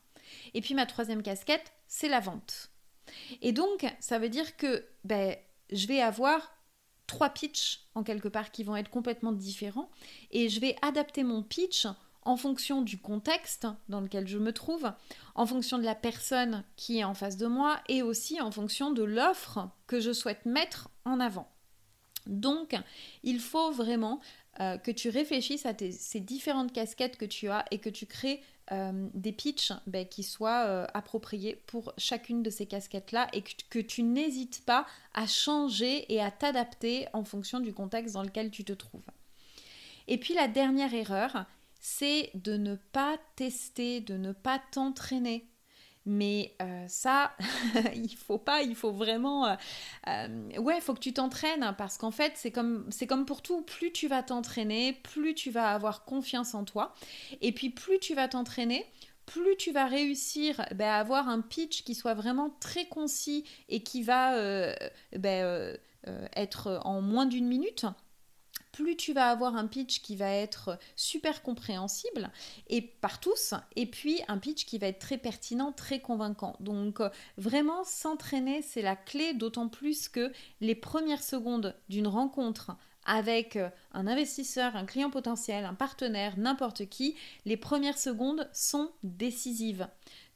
Et 0.54 0.60
puis 0.60 0.74
ma 0.74 0.86
troisième 0.86 1.22
casquette, 1.22 1.72
c'est 1.88 2.08
la 2.08 2.20
vente. 2.20 2.70
Et 3.42 3.52
donc, 3.52 3.84
ça 4.00 4.18
veut 4.18 4.28
dire 4.28 4.56
que 4.56 4.86
ben, 5.04 5.36
je 5.70 5.86
vais 5.86 6.00
avoir 6.00 6.53
trois 7.06 7.30
pitchs 7.30 7.80
en 7.94 8.02
quelque 8.02 8.28
part 8.28 8.50
qui 8.50 8.64
vont 8.64 8.76
être 8.76 8.90
complètement 8.90 9.32
différents 9.32 9.90
et 10.30 10.48
je 10.48 10.60
vais 10.60 10.76
adapter 10.82 11.22
mon 11.22 11.42
pitch 11.42 11.86
en 12.24 12.36
fonction 12.36 12.82
du 12.82 12.98
contexte 12.98 13.66
dans 13.88 14.00
lequel 14.00 14.26
je 14.26 14.38
me 14.38 14.52
trouve, 14.52 14.90
en 15.34 15.46
fonction 15.46 15.78
de 15.78 15.84
la 15.84 15.94
personne 15.94 16.64
qui 16.76 16.98
est 16.98 17.04
en 17.04 17.14
face 17.14 17.36
de 17.36 17.46
moi 17.46 17.80
et 17.88 18.02
aussi 18.02 18.40
en 18.40 18.50
fonction 18.50 18.90
de 18.90 19.02
l'offre 19.02 19.68
que 19.86 20.00
je 20.00 20.12
souhaite 20.12 20.46
mettre 20.46 20.88
en 21.04 21.20
avant. 21.20 21.50
Donc, 22.26 22.74
il 23.22 23.40
faut 23.40 23.70
vraiment 23.72 24.20
euh, 24.60 24.78
que 24.78 24.90
tu 24.90 25.10
réfléchisses 25.10 25.66
à 25.66 25.74
ces 25.76 26.20
différentes 26.20 26.72
casquettes 26.72 27.18
que 27.18 27.26
tu 27.26 27.48
as 27.48 27.66
et 27.70 27.78
que 27.78 27.90
tu 27.90 28.06
crées 28.06 28.42
euh, 28.72 29.08
des 29.12 29.32
pitchs 29.32 29.72
ben, 29.86 30.06
qui 30.06 30.22
soient 30.22 30.64
euh, 30.66 30.86
appropriés 30.94 31.60
pour 31.66 31.92
chacune 31.98 32.42
de 32.42 32.48
ces 32.48 32.64
casquettes-là 32.64 33.28
et 33.34 33.42
que, 33.42 33.78
tu 33.78 34.02
n'hésites 34.02 34.64
pas 34.64 34.86
à 35.12 35.26
changer 35.26 36.10
et 36.12 36.22
à 36.22 36.30
t'adapter 36.30 37.06
en 37.12 37.24
fonction 37.24 37.60
du 37.60 37.74
contexte 37.74 38.14
dans 38.14 38.22
lequel 38.22 38.50
tu 38.50 38.64
te 38.64 38.72
trouves. 38.72 39.04
Et 40.08 40.16
puis 40.16 40.32
la 40.32 40.48
dernière 40.48 40.94
erreur, 40.94 41.44
c'est 41.80 42.30
de 42.34 42.56
ne 42.56 42.76
pas 42.76 43.18
tester, 43.36 44.00
de 44.00 44.16
ne 44.16 44.32
pas 44.32 44.60
t'entraîner 44.70 45.46
mais 46.06 46.54
euh, 46.60 46.84
ça, 46.88 47.32
il 47.94 48.14
faut 48.16 48.38
pas, 48.38 48.62
il 48.62 48.74
faut 48.74 48.92
vraiment... 48.92 49.46
Euh, 49.46 49.54
euh, 50.08 50.58
ouais, 50.58 50.76
il 50.76 50.82
faut 50.82 50.94
que 50.94 51.00
tu 51.00 51.12
t'entraînes 51.12 51.74
parce 51.78 51.96
qu'en 51.96 52.10
fait, 52.10 52.32
c'est 52.36 52.50
comme, 52.50 52.88
comme 53.08 53.24
pour 53.24 53.42
tout, 53.42 53.62
plus 53.62 53.92
tu 53.92 54.08
vas 54.08 54.22
t'entraîner, 54.22 54.92
plus 54.92 55.34
tu 55.34 55.50
vas 55.50 55.70
avoir 55.70 56.04
confiance 56.04 56.54
en 56.54 56.64
toi. 56.64 56.94
Et 57.40 57.52
puis 57.52 57.70
plus 57.70 57.98
tu 57.98 58.14
vas 58.14 58.28
t'entraîner, 58.28 58.84
plus 59.26 59.56
tu 59.56 59.72
vas 59.72 59.86
réussir 59.86 60.66
ben, 60.74 60.88
à 60.88 60.98
avoir 60.98 61.28
un 61.28 61.40
pitch 61.40 61.84
qui 61.84 61.94
soit 61.94 62.14
vraiment 62.14 62.50
très 62.60 62.86
concis 62.86 63.44
et 63.70 63.82
qui 63.82 64.02
va 64.02 64.34
ben, 65.16 65.78
être 66.36 66.80
en 66.84 67.00
moins 67.00 67.24
d'une 67.24 67.46
minute 67.46 67.86
plus 68.74 68.96
tu 68.96 69.12
vas 69.12 69.30
avoir 69.30 69.56
un 69.56 69.66
pitch 69.66 70.02
qui 70.02 70.16
va 70.16 70.30
être 70.30 70.78
super 70.96 71.42
compréhensible 71.42 72.30
et 72.68 72.82
par 72.82 73.20
tous, 73.20 73.54
et 73.76 73.86
puis 73.86 74.20
un 74.26 74.38
pitch 74.38 74.66
qui 74.66 74.78
va 74.78 74.88
être 74.88 74.98
très 74.98 75.16
pertinent, 75.16 75.72
très 75.72 76.00
convaincant. 76.00 76.56
Donc 76.58 77.00
euh, 77.00 77.08
vraiment 77.38 77.84
s'entraîner, 77.84 78.62
c'est 78.62 78.82
la 78.82 78.96
clé, 78.96 79.32
d'autant 79.32 79.68
plus 79.68 80.08
que 80.08 80.32
les 80.60 80.74
premières 80.74 81.22
secondes 81.22 81.76
d'une 81.88 82.08
rencontre 82.08 82.72
avec 83.06 83.56
euh, 83.56 83.68
un 83.92 84.08
investisseur, 84.08 84.74
un 84.74 84.86
client 84.86 85.10
potentiel, 85.10 85.64
un 85.64 85.74
partenaire, 85.74 86.36
n'importe 86.36 86.88
qui, 86.88 87.14
les 87.44 87.56
premières 87.56 87.98
secondes 87.98 88.48
sont 88.52 88.90
décisives. 89.04 89.86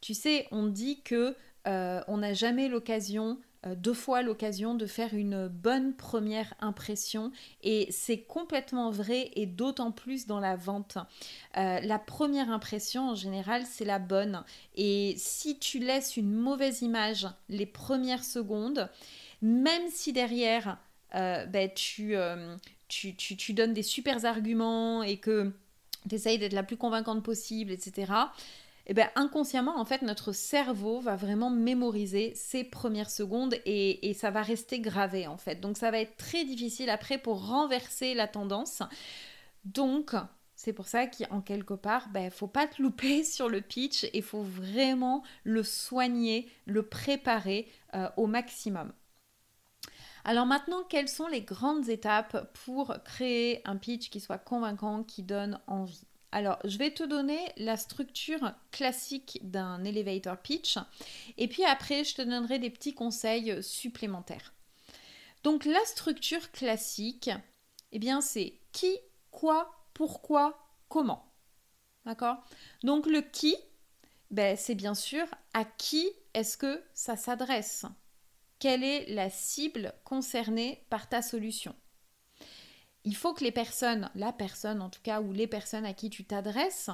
Tu 0.00 0.14
sais, 0.14 0.46
on 0.52 0.66
dit 0.66 1.02
que 1.02 1.34
euh, 1.66 2.00
on 2.06 2.18
n'a 2.18 2.34
jamais 2.34 2.68
l'occasion 2.68 3.38
deux 3.76 3.94
fois 3.94 4.22
l'occasion 4.22 4.74
de 4.74 4.86
faire 4.86 5.14
une 5.14 5.48
bonne 5.48 5.94
première 5.94 6.54
impression 6.60 7.32
et 7.62 7.88
c'est 7.90 8.18
complètement 8.18 8.90
vrai 8.90 9.30
et 9.34 9.46
d'autant 9.46 9.90
plus 9.90 10.26
dans 10.26 10.40
la 10.40 10.56
vente. 10.56 10.98
Euh, 11.56 11.80
la 11.80 11.98
première 11.98 12.50
impression 12.50 13.10
en 13.10 13.14
général 13.14 13.64
c'est 13.66 13.84
la 13.84 13.98
bonne 13.98 14.44
et 14.76 15.14
si 15.16 15.58
tu 15.58 15.78
laisses 15.80 16.16
une 16.16 16.32
mauvaise 16.32 16.82
image 16.82 17.26
les 17.48 17.66
premières 17.66 18.24
secondes, 18.24 18.88
même 19.42 19.88
si 19.90 20.12
derrière 20.12 20.78
ben, 21.12 21.70
tu, 21.74 22.14
tu, 22.88 23.14
tu, 23.16 23.52
donnes 23.54 23.72
des 23.72 23.82
super 23.82 24.24
arguments 24.26 25.02
et 25.02 25.16
que 25.16 25.52
tu 26.08 26.14
essayes 26.14 26.38
d'être 26.38 26.52
la 26.52 26.62
plus 26.62 26.76
convaincante 26.76 27.22
possible, 27.22 27.72
etc 27.72 28.12
eh 28.90 28.94
bien 28.94 29.10
inconsciemment, 29.16 29.78
en 29.78 29.84
fait, 29.84 30.00
notre 30.00 30.32
cerveau 30.32 31.00
va 31.00 31.14
vraiment 31.14 31.50
mémoriser 31.50 32.32
ces 32.34 32.64
premières 32.64 33.10
secondes 33.10 33.54
et, 33.66 34.14
ça 34.14 34.30
va 34.30 34.40
rester 34.40 34.80
gravé, 34.80 35.26
en 35.26 35.36
fait. 35.36 35.60
Donc 35.60 35.76
ça 35.76 35.90
va 35.90 36.00
être 36.00 36.16
très 36.16 36.44
difficile 36.44 36.88
après 36.88 37.18
pour 37.18 37.48
renverser 37.48 38.14
la 38.14 38.26
tendance. 38.26 38.82
Donc, 39.64 40.14
c'est 40.56 40.72
pour 40.72 40.88
ça 40.88 41.06
qu'en 41.06 41.42
quelque 41.42 41.74
part, 41.74 42.04
il 42.06 42.12
ben, 42.12 42.24
ne 42.24 42.30
faut 42.30 42.48
pas 42.48 42.66
te 42.66 42.80
louper 42.80 43.24
sur 43.24 43.50
le 43.50 43.60
pitch 43.60 44.04
et 44.04 44.18
il 44.18 44.22
faut 44.22 44.42
vraiment 44.42 45.22
le 45.44 45.62
soigner, 45.62 46.50
le 46.64 46.82
préparer 46.82 47.68
euh, 47.94 48.08
au 48.16 48.26
maximum. 48.26 48.92
Alors 50.24 50.46
maintenant, 50.46 50.82
quelles 50.88 51.08
sont 51.08 51.26
les 51.26 51.42
grandes 51.42 51.90
étapes 51.90 52.52
pour 52.64 52.96
créer 53.04 53.60
un 53.66 53.76
pitch 53.76 54.08
qui 54.08 54.20
soit 54.20 54.38
convaincant, 54.38 55.02
qui 55.02 55.22
donne 55.22 55.60
envie? 55.66 56.06
Alors, 56.30 56.58
je 56.64 56.76
vais 56.76 56.90
te 56.90 57.02
donner 57.02 57.40
la 57.56 57.76
structure 57.76 58.52
classique 58.70 59.38
d'un 59.42 59.82
elevator 59.84 60.36
pitch 60.36 60.76
et 61.38 61.48
puis 61.48 61.64
après, 61.64 62.04
je 62.04 62.16
te 62.16 62.22
donnerai 62.22 62.58
des 62.58 62.70
petits 62.70 62.94
conseils 62.94 63.62
supplémentaires. 63.62 64.52
Donc, 65.42 65.64
la 65.64 65.82
structure 65.86 66.50
classique, 66.50 67.30
eh 67.92 67.98
bien, 67.98 68.20
c'est 68.20 68.60
qui, 68.72 68.94
quoi, 69.30 69.86
pourquoi, 69.94 70.76
comment. 70.88 71.32
D'accord? 72.04 72.44
Donc, 72.82 73.06
le 73.06 73.22
qui, 73.22 73.56
ben, 74.30 74.56
c'est 74.56 74.74
bien 74.74 74.94
sûr 74.94 75.26
à 75.54 75.64
qui 75.64 76.06
est-ce 76.34 76.58
que 76.58 76.82
ça 76.92 77.16
s'adresse? 77.16 77.86
Quelle 78.58 78.84
est 78.84 79.06
la 79.14 79.30
cible 79.30 79.94
concernée 80.04 80.84
par 80.90 81.08
ta 81.08 81.22
solution? 81.22 81.74
Il 83.08 83.16
faut 83.16 83.32
que 83.32 83.42
les 83.42 83.52
personnes, 83.52 84.10
la 84.14 84.34
personne 84.34 84.82
en 84.82 84.90
tout 84.90 85.00
cas, 85.02 85.22
ou 85.22 85.32
les 85.32 85.46
personnes 85.46 85.86
à 85.86 85.94
qui 85.94 86.10
tu 86.10 86.26
t'adresses, 86.26 86.90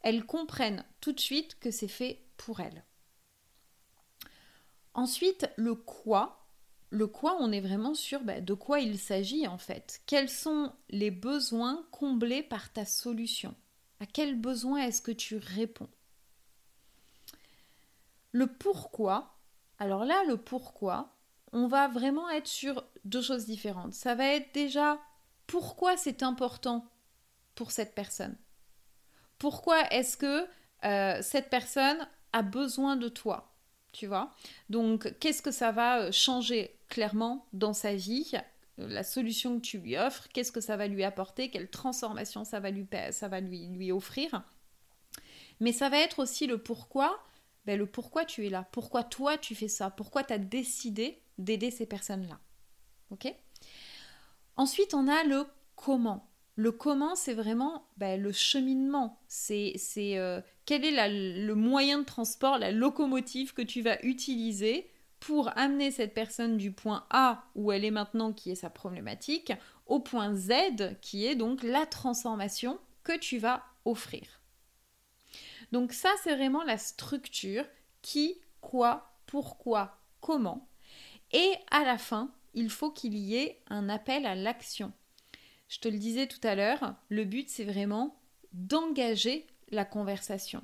elles 0.00 0.26
comprennent 0.26 0.84
tout 1.00 1.12
de 1.12 1.20
suite 1.20 1.56
que 1.60 1.70
c'est 1.70 1.86
fait 1.86 2.26
pour 2.36 2.58
elles. 2.58 2.82
Ensuite, 4.92 5.48
le 5.54 5.76
quoi. 5.76 6.48
Le 6.90 7.06
quoi, 7.06 7.36
on 7.38 7.52
est 7.52 7.60
vraiment 7.60 7.94
sûr 7.94 8.24
bah, 8.24 8.40
de 8.40 8.54
quoi 8.54 8.80
il 8.80 8.98
s'agit 8.98 9.46
en 9.46 9.56
fait. 9.56 10.02
Quels 10.06 10.28
sont 10.28 10.72
les 10.88 11.12
besoins 11.12 11.86
comblés 11.92 12.42
par 12.42 12.72
ta 12.72 12.84
solution? 12.84 13.54
À 14.00 14.06
quels 14.06 14.34
besoins 14.34 14.78
est-ce 14.78 15.00
que 15.00 15.12
tu 15.12 15.36
réponds? 15.36 15.90
Le 18.32 18.48
pourquoi. 18.48 19.38
Alors 19.78 20.04
là, 20.04 20.24
le 20.24 20.36
pourquoi, 20.36 21.14
on 21.52 21.68
va 21.68 21.86
vraiment 21.86 22.28
être 22.30 22.48
sur 22.48 22.84
deux 23.04 23.22
choses 23.22 23.46
différentes. 23.46 23.94
Ça 23.94 24.16
va 24.16 24.26
être 24.26 24.52
déjà 24.52 24.98
pourquoi 25.50 25.96
c'est 25.96 26.22
important 26.22 26.86
pour 27.56 27.72
cette 27.72 27.92
personne? 27.92 28.38
Pourquoi 29.36 29.92
est-ce 29.92 30.16
que 30.16 30.46
euh, 30.84 31.18
cette 31.22 31.50
personne 31.50 32.06
a 32.32 32.42
besoin 32.42 32.94
de 32.94 33.08
toi? 33.08 33.52
Tu 33.90 34.06
vois? 34.06 34.32
Donc, 34.68 35.12
qu'est-ce 35.18 35.42
que 35.42 35.50
ça 35.50 35.72
va 35.72 36.02
euh, 36.02 36.12
changer 36.12 36.78
clairement 36.88 37.48
dans 37.52 37.72
sa 37.72 37.96
vie? 37.96 38.30
La 38.78 39.02
solution 39.02 39.56
que 39.56 39.66
tu 39.66 39.78
lui 39.78 39.96
offres, 39.96 40.28
qu'est-ce 40.32 40.52
que 40.52 40.60
ça 40.60 40.76
va 40.76 40.86
lui 40.86 41.02
apporter, 41.02 41.50
quelle 41.50 41.68
transformation 41.68 42.44
ça 42.44 42.60
va 42.60 42.70
lui, 42.70 43.90
offrir? 43.90 44.44
Mais 45.58 45.72
ça 45.72 45.88
va 45.88 45.98
être 45.98 46.20
aussi 46.20 46.46
le 46.46 46.58
pourquoi, 46.58 47.20
ben 47.66 47.76
le 47.76 47.86
pourquoi 47.86 48.24
tu 48.24 48.46
es 48.46 48.50
là, 48.50 48.68
pourquoi 48.70 49.02
toi 49.02 49.36
tu 49.36 49.56
fais 49.56 49.68
ça, 49.68 49.90
pourquoi 49.90 50.22
tu 50.22 50.32
as 50.32 50.38
décidé 50.38 51.20
d'aider 51.38 51.72
ces 51.72 51.86
personnes-là? 51.86 52.38
Ensuite, 54.60 54.92
on 54.92 55.08
a 55.08 55.24
le 55.24 55.46
comment. 55.74 56.28
Le 56.54 56.70
comment, 56.70 57.14
c'est 57.14 57.32
vraiment 57.32 57.88
ben, 57.96 58.20
le 58.20 58.30
cheminement. 58.30 59.18
C'est 59.26 59.72
euh, 59.98 60.42
quel 60.66 60.84
est 60.84 61.08
le 61.08 61.54
moyen 61.54 62.00
de 62.00 62.04
transport, 62.04 62.58
la 62.58 62.70
locomotive 62.70 63.54
que 63.54 63.62
tu 63.62 63.80
vas 63.80 63.98
utiliser 64.02 64.90
pour 65.18 65.48
amener 65.56 65.90
cette 65.90 66.12
personne 66.12 66.58
du 66.58 66.72
point 66.72 67.06
A 67.08 67.42
où 67.54 67.72
elle 67.72 67.86
est 67.86 67.90
maintenant, 67.90 68.34
qui 68.34 68.50
est 68.50 68.54
sa 68.54 68.68
problématique, 68.68 69.50
au 69.86 69.98
point 69.98 70.34
Z, 70.34 70.52
qui 71.00 71.24
est 71.24 71.36
donc 71.36 71.62
la 71.62 71.86
transformation 71.86 72.78
que 73.02 73.16
tu 73.16 73.38
vas 73.38 73.64
offrir. 73.86 74.42
Donc 75.72 75.94
ça, 75.94 76.10
c'est 76.22 76.36
vraiment 76.36 76.64
la 76.64 76.76
structure 76.76 77.64
qui, 78.02 78.38
quoi, 78.60 79.10
pourquoi, 79.24 79.96
comment. 80.20 80.68
Et 81.32 81.54
à 81.70 81.82
la 81.82 81.96
fin, 81.96 82.30
il 82.54 82.70
faut 82.70 82.90
qu'il 82.90 83.16
y 83.16 83.36
ait 83.36 83.60
un 83.68 83.88
appel 83.88 84.26
à 84.26 84.34
l'action. 84.34 84.92
Je 85.68 85.78
te 85.78 85.88
le 85.88 85.98
disais 85.98 86.26
tout 86.26 86.40
à 86.42 86.54
l'heure, 86.54 86.94
le 87.08 87.24
but 87.24 87.48
c'est 87.48 87.64
vraiment 87.64 88.16
d'engager 88.52 89.46
la 89.70 89.84
conversation. 89.84 90.62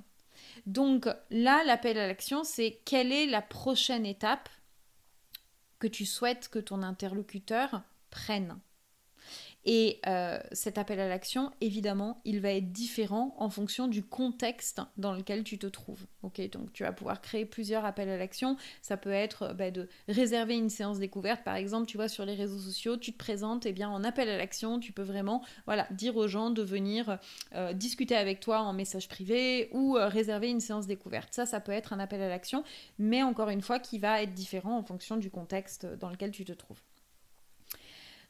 Donc 0.66 1.08
là, 1.30 1.62
l'appel 1.64 1.98
à 1.98 2.06
l'action, 2.06 2.44
c'est 2.44 2.80
quelle 2.84 3.12
est 3.12 3.26
la 3.26 3.42
prochaine 3.42 4.06
étape 4.06 4.48
que 5.78 5.86
tu 5.86 6.06
souhaites 6.06 6.48
que 6.48 6.58
ton 6.58 6.82
interlocuteur 6.82 7.82
prenne? 8.10 8.58
Et 9.68 9.98
euh, 10.06 10.38
cet 10.52 10.78
appel 10.78 11.00
à 11.00 11.08
l'action, 11.08 11.50
évidemment, 11.60 12.20
il 12.24 12.40
va 12.40 12.52
être 12.52 12.70
différent 12.70 13.34
en 13.36 13.50
fonction 13.50 13.88
du 13.88 14.04
contexte 14.04 14.80
dans 14.96 15.12
lequel 15.12 15.42
tu 15.42 15.58
te 15.58 15.66
trouves. 15.66 16.06
Ok, 16.22 16.40
donc 16.50 16.72
tu 16.72 16.84
vas 16.84 16.92
pouvoir 16.92 17.20
créer 17.20 17.44
plusieurs 17.44 17.84
appels 17.84 18.08
à 18.08 18.16
l'action. 18.16 18.56
Ça 18.80 18.96
peut 18.96 19.10
être 19.10 19.42
euh, 19.42 19.54
bah, 19.54 19.72
de 19.72 19.88
réserver 20.08 20.54
une 20.54 20.70
séance 20.70 21.00
découverte, 21.00 21.42
par 21.42 21.56
exemple, 21.56 21.86
tu 21.86 21.96
vois, 21.96 22.06
sur 22.06 22.24
les 22.24 22.34
réseaux 22.34 22.60
sociaux, 22.60 22.96
tu 22.96 23.12
te 23.12 23.18
présentes, 23.18 23.66
et 23.66 23.72
bien 23.72 23.90
en 23.90 24.04
appel 24.04 24.28
à 24.28 24.38
l'action, 24.38 24.78
tu 24.78 24.92
peux 24.92 25.02
vraiment, 25.02 25.42
voilà, 25.66 25.88
dire 25.90 26.16
aux 26.16 26.28
gens 26.28 26.50
de 26.50 26.62
venir 26.62 27.18
euh, 27.56 27.72
discuter 27.72 28.14
avec 28.14 28.38
toi 28.38 28.60
en 28.60 28.72
message 28.72 29.08
privé 29.08 29.68
ou 29.72 29.94
réserver 29.94 30.48
une 30.48 30.60
séance 30.60 30.86
découverte. 30.86 31.34
Ça, 31.34 31.44
ça 31.44 31.58
peut 31.58 31.72
être 31.72 31.92
un 31.92 31.98
appel 31.98 32.22
à 32.22 32.28
l'action, 32.28 32.62
mais 33.00 33.24
encore 33.24 33.48
une 33.48 33.62
fois, 33.62 33.80
qui 33.80 33.98
va 33.98 34.22
être 34.22 34.32
différent 34.32 34.78
en 34.78 34.84
fonction 34.84 35.16
du 35.16 35.28
contexte 35.28 35.86
dans 35.98 36.10
lequel 36.10 36.30
tu 36.30 36.44
te 36.44 36.52
trouves. 36.52 36.80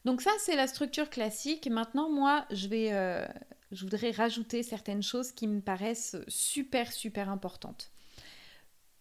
Donc 0.07 0.21
ça, 0.21 0.31
c'est 0.39 0.55
la 0.55 0.67
structure 0.67 1.09
classique. 1.09 1.67
Maintenant, 1.69 2.09
moi, 2.09 2.45
je 2.49 2.69
vais, 2.69 2.93
euh, 2.93 3.27
je 3.73 3.83
voudrais 3.83 4.11
rajouter 4.11 4.63
certaines 4.63 5.03
choses 5.03 5.33
qui 5.33 5.47
me 5.47 5.59
paraissent 5.59 6.15
super, 6.29 6.93
super 6.93 7.29
importantes. 7.29 7.91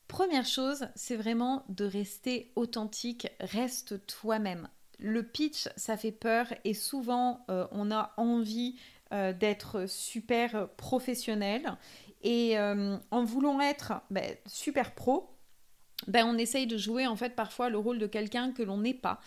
Première 0.08 0.46
chose, 0.46 0.88
c'est 0.96 1.14
vraiment 1.14 1.64
de 1.68 1.84
rester 1.84 2.50
authentique, 2.56 3.28
reste 3.38 4.04
toi-même. 4.08 4.68
Le 4.98 5.22
pitch, 5.22 5.68
ça 5.76 5.96
fait 5.96 6.10
peur 6.10 6.52
et 6.64 6.74
souvent, 6.74 7.46
euh, 7.50 7.68
on 7.70 7.92
a 7.92 8.12
envie 8.16 8.74
euh, 9.12 9.32
d'être 9.32 9.88
super 9.88 10.68
professionnel. 10.70 11.76
Et 12.24 12.58
en 12.58 13.24
voulant 13.24 13.60
être 13.60 14.00
ben, 14.10 14.34
super 14.46 14.96
pro, 14.96 15.35
ben, 16.08 16.26
on 16.26 16.38
essaye 16.38 16.66
de 16.66 16.76
jouer 16.76 17.06
en 17.06 17.16
fait 17.16 17.34
parfois 17.34 17.70
le 17.70 17.78
rôle 17.78 17.98
de 17.98 18.06
quelqu'un 18.06 18.52
que 18.52 18.62
l'on 18.62 18.78
n'est 18.78 18.94
pas. 18.94 19.20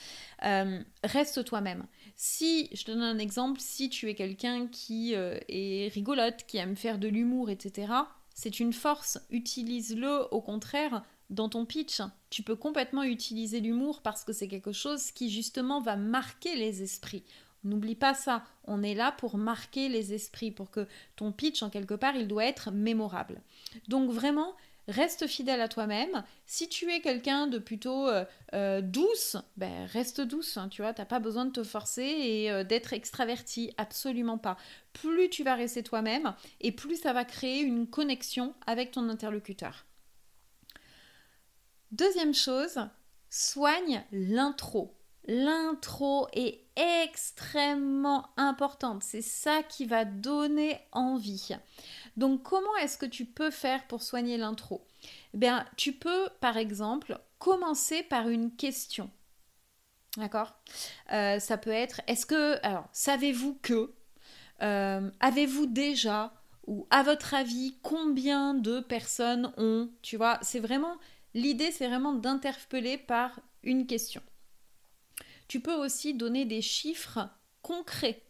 Euh, 0.46 0.80
reste 1.04 1.44
toi-même. 1.44 1.86
Si, 2.16 2.70
je 2.74 2.84
te 2.84 2.92
donne 2.92 3.02
un 3.02 3.18
exemple, 3.18 3.60
si 3.60 3.90
tu 3.90 4.10
es 4.10 4.16
quelqu'un 4.16 4.68
qui 4.68 5.16
euh, 5.16 5.38
est 5.48 5.92
rigolote, 5.94 6.46
qui 6.48 6.58
aime 6.58 6.76
faire 6.76 7.00
de 7.00 7.08
l'humour, 7.08 7.50
etc., 7.50 7.92
c'est 8.34 8.60
une 8.60 8.74
force. 8.74 9.20
Utilise-le 9.32 10.34
au 10.34 10.42
contraire 10.42 11.04
dans 11.30 11.50
ton 11.50 11.66
pitch. 11.66 12.02
Tu 12.30 12.44
peux 12.44 12.56
complètement 12.56 13.04
utiliser 13.04 13.60
l'humour 13.60 14.02
parce 14.02 14.24
que 14.24 14.34
c'est 14.34 14.48
quelque 14.48 14.72
chose 14.72 15.12
qui 15.12 15.30
justement 15.30 15.82
va 15.82 15.96
marquer 15.96 16.56
les 16.56 16.82
esprits. 16.82 17.24
N'oublie 17.66 17.96
pas 17.96 18.14
ça, 18.14 18.46
on 18.64 18.84
est 18.84 18.94
là 18.94 19.12
pour 19.12 19.38
marquer 19.38 19.90
les 19.90 20.14
esprits, 20.14 20.52
pour 20.52 20.72
que 20.72 20.88
ton 21.18 21.34
pitch, 21.34 21.62
en 21.62 21.70
quelque 21.70 21.94
part, 21.94 22.16
il 22.16 22.28
doit 22.28 22.46
être 22.46 22.72
mémorable. 22.72 23.42
Donc 23.90 24.10
vraiment, 24.12 24.54
reste 24.90 25.28
fidèle 25.28 25.62
à 25.62 25.68
toi-même. 25.68 26.24
Si 26.46 26.68
tu 26.68 26.92
es 26.92 27.00
quelqu'un 27.00 27.48
de 27.48 27.60
plutôt 27.60 28.08
euh, 28.08 28.26
euh, 28.54 28.82
douce, 28.82 29.38
ben 29.56 29.86
reste 29.86 30.22
douce, 30.22 30.58
hein, 30.58 30.68
tu 30.70 30.82
vois, 30.82 30.94
t'as 30.94 31.06
pas 31.06 31.20
besoin 31.20 31.46
de 31.46 31.52
te 31.52 31.64
forcer 31.64 32.04
et 32.04 32.52
euh, 32.52 32.64
d'être 32.64 32.94
extraverti, 32.94 33.74
absolument 33.78 34.38
pas. 34.38 34.58
Plus 34.94 35.30
tu 35.30 35.44
vas 35.44 35.56
rester 35.56 35.84
toi-même 35.84 36.34
et 36.60 36.72
plus 36.72 36.98
ça 36.98 37.14
va 37.14 37.24
créer 37.24 37.62
une 37.62 37.88
connexion 37.88 38.54
avec 38.66 38.92
ton 38.92 39.08
interlocuteur. 39.10 39.86
Deuxième 41.92 42.34
chose, 42.34 42.80
soigne 43.30 44.04
l'intro. 44.12 44.96
L'intro 45.28 46.28
est 46.34 46.66
extrêmement 46.80 48.30
importante. 48.38 49.04
C'est 49.04 49.22
ça 49.22 49.64
qui 49.64 49.86
va 49.86 50.06
donner 50.06 50.80
envie. 50.92 51.50
Donc 52.18 52.44
comment 52.44 52.76
est-ce 52.82 52.98
que 52.98 53.06
tu 53.06 53.26
peux 53.26 53.52
faire 53.52 53.86
pour 53.88 54.02
soigner 54.02 54.38
l'intro? 54.38 54.86
Eh 55.34 55.38
Bien, 55.38 55.66
tu 55.78 55.94
peux 55.94 56.30
par 56.40 56.58
exemple 56.58 57.20
commencer 57.38 58.04
par 58.04 58.30
une 58.30 58.56
question. 58.56 59.10
D'accord? 60.18 60.56
Euh, 61.12 61.40
Ça 61.40 61.58
peut 61.58 61.70
être 61.70 62.02
est-ce 62.08 62.26
que 62.26 62.66
alors 62.66 62.88
savez-vous 62.94 63.60
que 63.62 63.94
euh, 64.62 65.10
avez-vous 65.20 65.68
déjà 65.68 66.34
ou 66.68 66.88
à 66.90 67.04
votre 67.04 67.34
avis 67.34 67.78
combien 67.84 68.54
de 68.54 68.80
personnes 68.80 69.54
ont 69.58 69.90
tu 70.02 70.18
vois 70.18 70.38
c'est 70.42 70.60
vraiment 70.60 70.98
l'idée 71.34 71.72
c'est 71.72 71.88
vraiment 71.88 72.14
d'interpeller 72.14 72.98
par 72.98 73.40
une 73.64 73.88
question 73.88 74.22
tu 75.50 75.60
peux 75.60 75.74
aussi 75.74 76.14
donner 76.14 76.46
des 76.46 76.62
chiffres 76.62 77.28
concrets. 77.62 78.22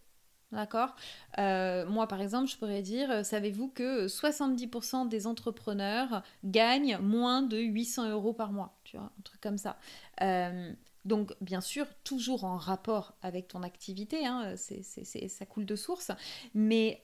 D'accord? 0.52 0.96
Euh, 1.38 1.86
Moi, 1.86 2.08
par 2.08 2.22
exemple, 2.22 2.50
je 2.50 2.58
pourrais 2.58 2.82
dire, 2.82 3.12
euh, 3.12 3.24
savez-vous 3.24 3.68
que 3.68 4.08
70% 4.08 5.08
des 5.08 5.28
entrepreneurs 5.28 6.24
gagnent 6.44 6.98
moins 6.98 7.44
de 7.44 7.58
800 7.60 8.10
euros 8.10 8.34
par 8.34 8.52
mois 8.52 8.80
Tu 8.84 8.98
vois, 8.98 9.12
un 9.16 9.22
truc 9.24 9.40
comme 9.42 9.60
ça. 9.60 9.78
Euh, 10.22 10.74
donc, 11.06 11.34
bien 11.42 11.62
sûr, 11.62 11.86
toujours 12.04 12.46
en 12.46 12.58
rapport 12.58 13.14
avec 13.22 13.50
ton 13.50 13.62
activité, 13.62 14.26
hein, 14.26 14.56
ça 14.56 15.46
coule 15.46 15.66
de 15.66 15.76
source. 15.76 16.12
Mais, 16.56 17.02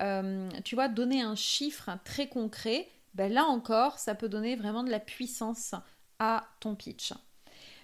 tu 0.64 0.76
vois, 0.76 0.88
donner 0.88 1.22
un 1.22 1.36
chiffre 1.36 1.92
très 2.04 2.28
concret, 2.28 2.88
ben 3.14 3.32
là 3.32 3.46
encore, 3.46 4.00
ça 4.00 4.16
peut 4.16 4.28
donner 4.28 4.56
vraiment 4.56 4.84
de 4.84 4.92
la 4.92 5.00
puissance 5.00 5.76
à 6.20 6.48
ton 6.60 6.76
pitch. 6.76 7.14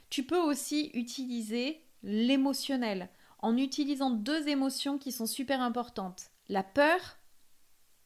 Tu 0.09 0.23
peux 0.23 0.39
aussi 0.39 0.91
utiliser 0.93 1.81
l'émotionnel, 2.03 3.09
en 3.39 3.57
utilisant 3.57 4.11
deux 4.11 4.47
émotions 4.47 4.97
qui 4.97 5.11
sont 5.11 5.25
super 5.25 5.61
importantes, 5.61 6.31
la 6.49 6.63
peur 6.63 7.17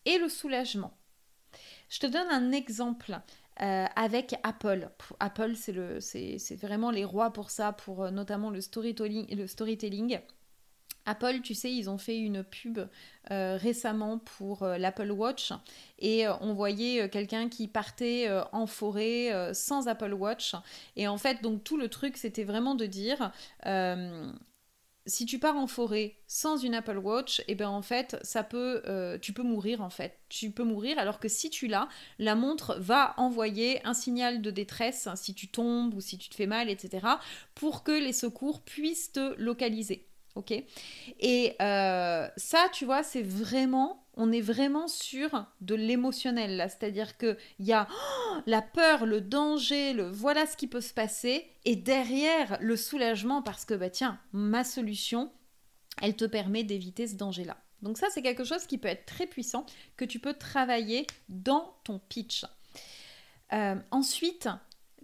et 0.06 0.18
le 0.18 0.30
soulagement. 0.30 0.98
Je 1.90 2.00
te 2.00 2.08
donne 2.08 2.28
un 2.30 2.52
exemple 2.52 3.20
euh, 3.62 3.86
avec 3.96 4.36
Apple. 4.44 4.90
Apple, 5.20 5.56
c'est 5.56 6.56
vraiment 6.56 6.92
les 6.92 7.06
rois 7.06 7.32
pour 7.32 7.50
ça, 7.50 7.74
pour 7.74 8.04
euh, 8.04 8.12
notamment 8.12 8.50
le 8.50 8.62
storytelling. 8.62 9.34
Le 9.36 9.48
storytelling. 9.48 10.20
Apple, 11.06 11.42
tu 11.42 11.54
sais, 11.54 11.72
ils 11.72 11.90
ont 11.90 11.98
fait 11.98 12.18
une 12.18 12.44
pub 12.44 12.80
euh, 13.32 13.58
récemment 13.62 14.20
pour 14.20 14.66
l'Apple 14.66 15.12
Watch 15.12 15.52
et 16.00 16.28
on 16.42 16.54
voyait 16.54 17.10
quelqu'un 17.10 17.50
qui 17.50 17.68
partait 17.68 18.30
en 18.52 18.68
forêt 18.68 19.54
sans 19.54 19.88
Apple 19.88 20.14
Watch. 20.14 20.56
Et 20.96 21.08
en 21.08 21.18
fait, 21.18 21.42
donc 21.42 21.64
tout 21.64 21.78
le 21.78 21.90
truc, 21.90 22.18
c'était 22.18 22.44
vraiment 22.44 22.76
de 22.76 22.86
dire 22.86 23.32
si 25.08 25.26
tu 25.26 25.38
pars 25.38 25.56
en 25.56 25.68
forêt 25.68 26.16
sans 26.28 26.58
une 26.58 26.74
Apple 26.74 26.98
Watch, 26.98 27.42
et 27.42 27.44
eh 27.50 27.56
ben 27.56 27.70
en 27.70 27.84
fait, 27.84 28.18
ça 28.24 28.44
peut, 28.44 28.82
tu 29.22 29.34
peux 29.34 29.44
mourir 29.44 29.82
en 29.82 29.90
fait. 29.90 30.20
Tu 30.30 30.52
peux 30.52 30.64
mourir 30.64 30.98
alors 30.98 31.20
que 31.20 31.28
si 31.28 31.50
tu 31.50 31.68
l'as, 31.68 31.88
la 32.20 32.36
montre 32.36 32.76
va 32.80 33.14
envoyer 33.18 33.86
un 33.86 33.94
signal 33.94 34.42
de 34.42 34.52
détresse 34.52 35.08
si 35.16 35.34
tu 35.34 35.48
tombes 35.48 35.94
ou 35.94 36.02
si 36.02 36.18
tu 36.18 36.30
te 36.30 36.36
fais 36.36 36.48
mal, 36.48 36.70
etc., 36.70 37.08
pour 37.54 37.84
que 37.84 37.92
les 37.92 38.14
secours 38.14 38.62
puissent 38.62 39.12
te 39.12 39.36
localiser 39.40 40.08
ok 40.36 40.52
Et 41.20 41.56
euh, 41.62 42.28
ça, 42.38 42.68
tu 42.72 42.86
vois, 42.86 43.04
c'est 43.04 43.24
vraiment, 43.24 44.06
on 44.16 44.32
est 44.32 44.42
vraiment 44.42 44.88
sur 44.88 45.46
de 45.62 45.76
l'émotionnel 45.76 46.58
là, 46.58 46.70
c'est-à-dire 46.70 47.18
que 47.18 47.38
il 47.60 47.66
y 47.66 47.74
a 47.74 47.88
oh, 47.90 48.38
la 48.46 48.62
peur, 48.62 49.06
le 49.06 49.22
danger, 49.22 49.94
le 49.94 50.10
voilà 50.10 50.46
ce 50.46 50.58
qui 50.58 50.68
peut 50.68 50.82
se 50.82 50.94
passer, 50.94 51.48
et 51.64 51.76
derrière 51.76 52.58
le 52.62 52.76
soulagement 52.76 53.42
parce 53.42 53.66
que 53.66 53.74
bah 53.74 53.90
tiens, 53.90 54.20
ma 54.34 54.64
solution, 54.64 55.32
elle 56.02 56.16
te 56.16 56.26
permet 56.26 56.64
d'éviter 56.64 57.08
ce 57.08 57.16
danger-là. 57.16 57.58
Donc 57.82 57.98
ça, 57.98 58.08
c'est 58.10 58.22
quelque 58.22 58.44
chose 58.44 58.66
qui 58.66 58.78
peut 58.78 58.88
être 58.88 59.06
très 59.06 59.28
puissant 59.28 59.66
que 59.96 60.06
tu 60.06 60.20
peux 60.20 60.34
travailler 60.34 61.06
dans 61.30 61.76
ton 61.84 62.00
pitch. 62.10 62.46
Euh, 63.54 63.76
ensuite, 63.92 64.50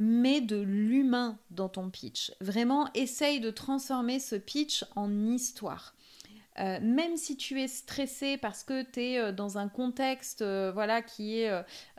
mets 0.02 0.42
de 0.42 0.58
l'humain 0.58 1.38
dans 1.52 1.70
ton 1.70 1.90
pitch. 1.90 2.32
Vraiment, 2.42 2.90
essaye 2.94 3.40
de 3.40 3.52
transformer 3.52 4.20
ce 4.20 4.36
pitch 4.36 4.84
en 4.96 5.28
histoire. 5.28 5.94
Euh, 6.60 6.80
même 6.82 7.16
si 7.16 7.38
tu 7.38 7.62
es 7.62 7.68
stressé 7.68 8.36
parce 8.38 8.64
que 8.64 8.84
tu 8.84 9.02
es 9.02 9.20
euh, 9.20 9.32
dans 9.32 9.58
un 9.58 9.70
contexte 9.70 10.42
euh, 10.42 10.70
voilà 10.74 11.02
qui 11.02 11.40
est 11.40 11.50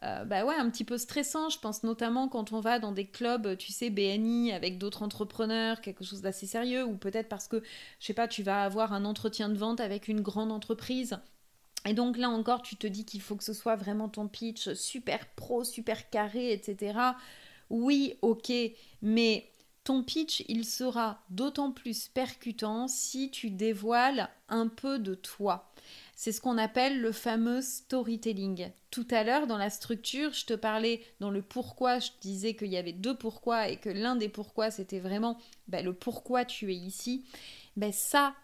bah 0.03 0.45
ouais, 0.45 0.55
un 0.55 0.69
petit 0.69 0.85
peu 0.85 0.99
stressant, 0.99 1.49
je 1.49 1.59
pense 1.59 1.85
notamment 1.85 2.29
quand 2.29 2.53
on 2.53 2.61
va 2.61 2.79
dans 2.79 2.93
des 2.93 3.07
clubs, 3.07 3.57
tu 3.57 3.73
sais, 3.73 3.89
BNI 3.89 4.53
avec 4.53 4.79
d'autres 4.79 5.03
entrepreneurs, 5.03 5.81
quelque 5.81 6.05
chose 6.05 6.21
d'assez 6.21 6.47
sérieux, 6.47 6.85
ou 6.85 6.97
peut-être 6.97 7.29
parce 7.29 7.49
que, 7.49 7.63
je 8.01 8.07
sais 8.07 8.15
pas, 8.15 8.29
tu 8.29 8.43
vas 8.43 8.65
avoir 8.65 8.93
un 8.93 9.05
entretien 9.05 9.49
de 9.49 9.57
vente 9.57 9.81
avec 9.81 10.09
une 10.09 10.21
grande 10.21 10.53
entreprise. 10.53 11.19
Et 11.87 11.95
donc 11.95 12.19
là 12.19 12.29
encore, 12.29 12.63
tu 12.63 12.77
te 12.77 12.87
dis 12.87 13.05
qu'il 13.05 13.23
faut 13.23 13.37
que 13.37 13.45
ce 13.45 13.55
soit 13.55 13.77
vraiment 13.77 14.09
ton 14.09 14.29
pitch 14.29 14.73
super 14.75 15.27
pro, 15.35 15.65
super 15.65 16.11
carré, 16.11 16.53
etc 16.53 17.15
oui, 17.73 18.19
ok, 18.21 18.53
mais 19.01 19.51
ton 19.83 20.05
pitch, 20.05 20.45
il 20.47 20.65
sera 20.65 21.23
d'autant 21.31 21.73
plus 21.73 22.09
percutant 22.09 22.87
si 22.87 23.31
tu 23.31 23.51
dévoiles 23.51 24.29
un 24.49 24.69
peu 24.69 24.99
de 24.99 25.15
toi. 25.15 25.73
C'est 26.15 26.33
ce 26.33 26.41
qu'on 26.43 26.59
appelle 26.59 27.01
le 27.01 27.13
fameux 27.13 27.63
storytelling. 27.63 28.71
Tout 28.91 29.09
à 29.11 29.25
l'heure, 29.25 29.47
dans 29.47 29.57
la 29.57 29.71
structure, 29.71 30.35
je 30.35 30.45
te 30.45 30.53
parlais 30.53 31.03
dans 31.19 31.31
le 31.31 31.41
pourquoi, 31.41 31.99
je 31.99 32.09
te 32.11 32.21
disais 32.21 32.55
qu'il 32.55 32.69
y 32.69 32.77
avait 32.77 32.93
deux 32.93 33.17
pourquoi 33.17 33.69
et 33.69 33.79
que 33.79 33.89
l'un 33.89 34.17
des 34.17 34.29
pourquoi, 34.29 34.71
c'était 34.71 35.01
vraiment 35.01 35.39
ben, 35.67 35.83
le 35.83 35.95
pourquoi 35.95 36.45
tu 36.45 36.71
es 36.73 36.77
ici. 36.77 37.25
Ben, 37.77 37.91
ça, 37.91 38.35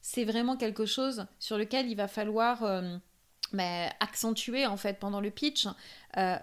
c'est 0.00 0.24
vraiment 0.24 0.56
quelque 0.56 0.86
chose 0.86 1.26
sur 1.40 1.58
lequel 1.58 1.90
il 1.90 1.96
va 1.96 2.06
falloir 2.06 2.62
euh, 2.62 2.96
ben, 3.52 3.90
accentuer 3.98 4.66
en 4.66 4.76
fait 4.76 5.00
pendant 5.00 5.20
le 5.20 5.30
pitch. 5.30 5.66
Euh, 6.16 6.38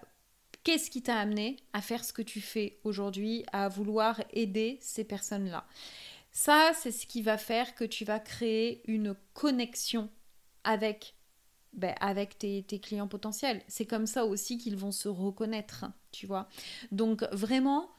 Qu'est-ce 0.65 0.89
qui 0.89 1.03
t'a 1.03 1.19
amené 1.19 1.57
à 1.73 1.81
faire 1.81 2.03
ce 2.03 2.11
que 2.11 2.23
tu 2.23 2.41
fais 2.41 2.79
aujourd'hui, 2.83 3.45
à 3.53 3.69
vouloir 3.69 4.19
aider 4.33 4.79
ces 4.81 5.03
personnes-là? 5.03 5.63
Ça, 6.31 6.71
c'est 6.73 6.91
ce 6.91 7.05
qui 7.05 7.21
va 7.21 7.37
faire 7.37 7.75
que 7.75 7.83
tu 7.83 8.03
vas 8.03 8.19
créer 8.19 8.81
une 8.91 9.15
connexion 9.35 10.09
avec, 10.63 11.13
ben, 11.73 11.93
avec 11.99 12.39
tes, 12.39 12.63
clients 12.81 13.07
potentiels. 13.07 13.61
C'est 13.67 13.85
comme 13.85 14.07
ça 14.07 14.25
aussi 14.25 14.57
qu'ils 14.57 14.75
vont 14.75 14.91
se 14.91 15.07
reconnaître, 15.07 15.85
tu 16.11 16.25
vois. 16.25 16.49
Donc 16.91 17.23
vraiment, 17.31 17.91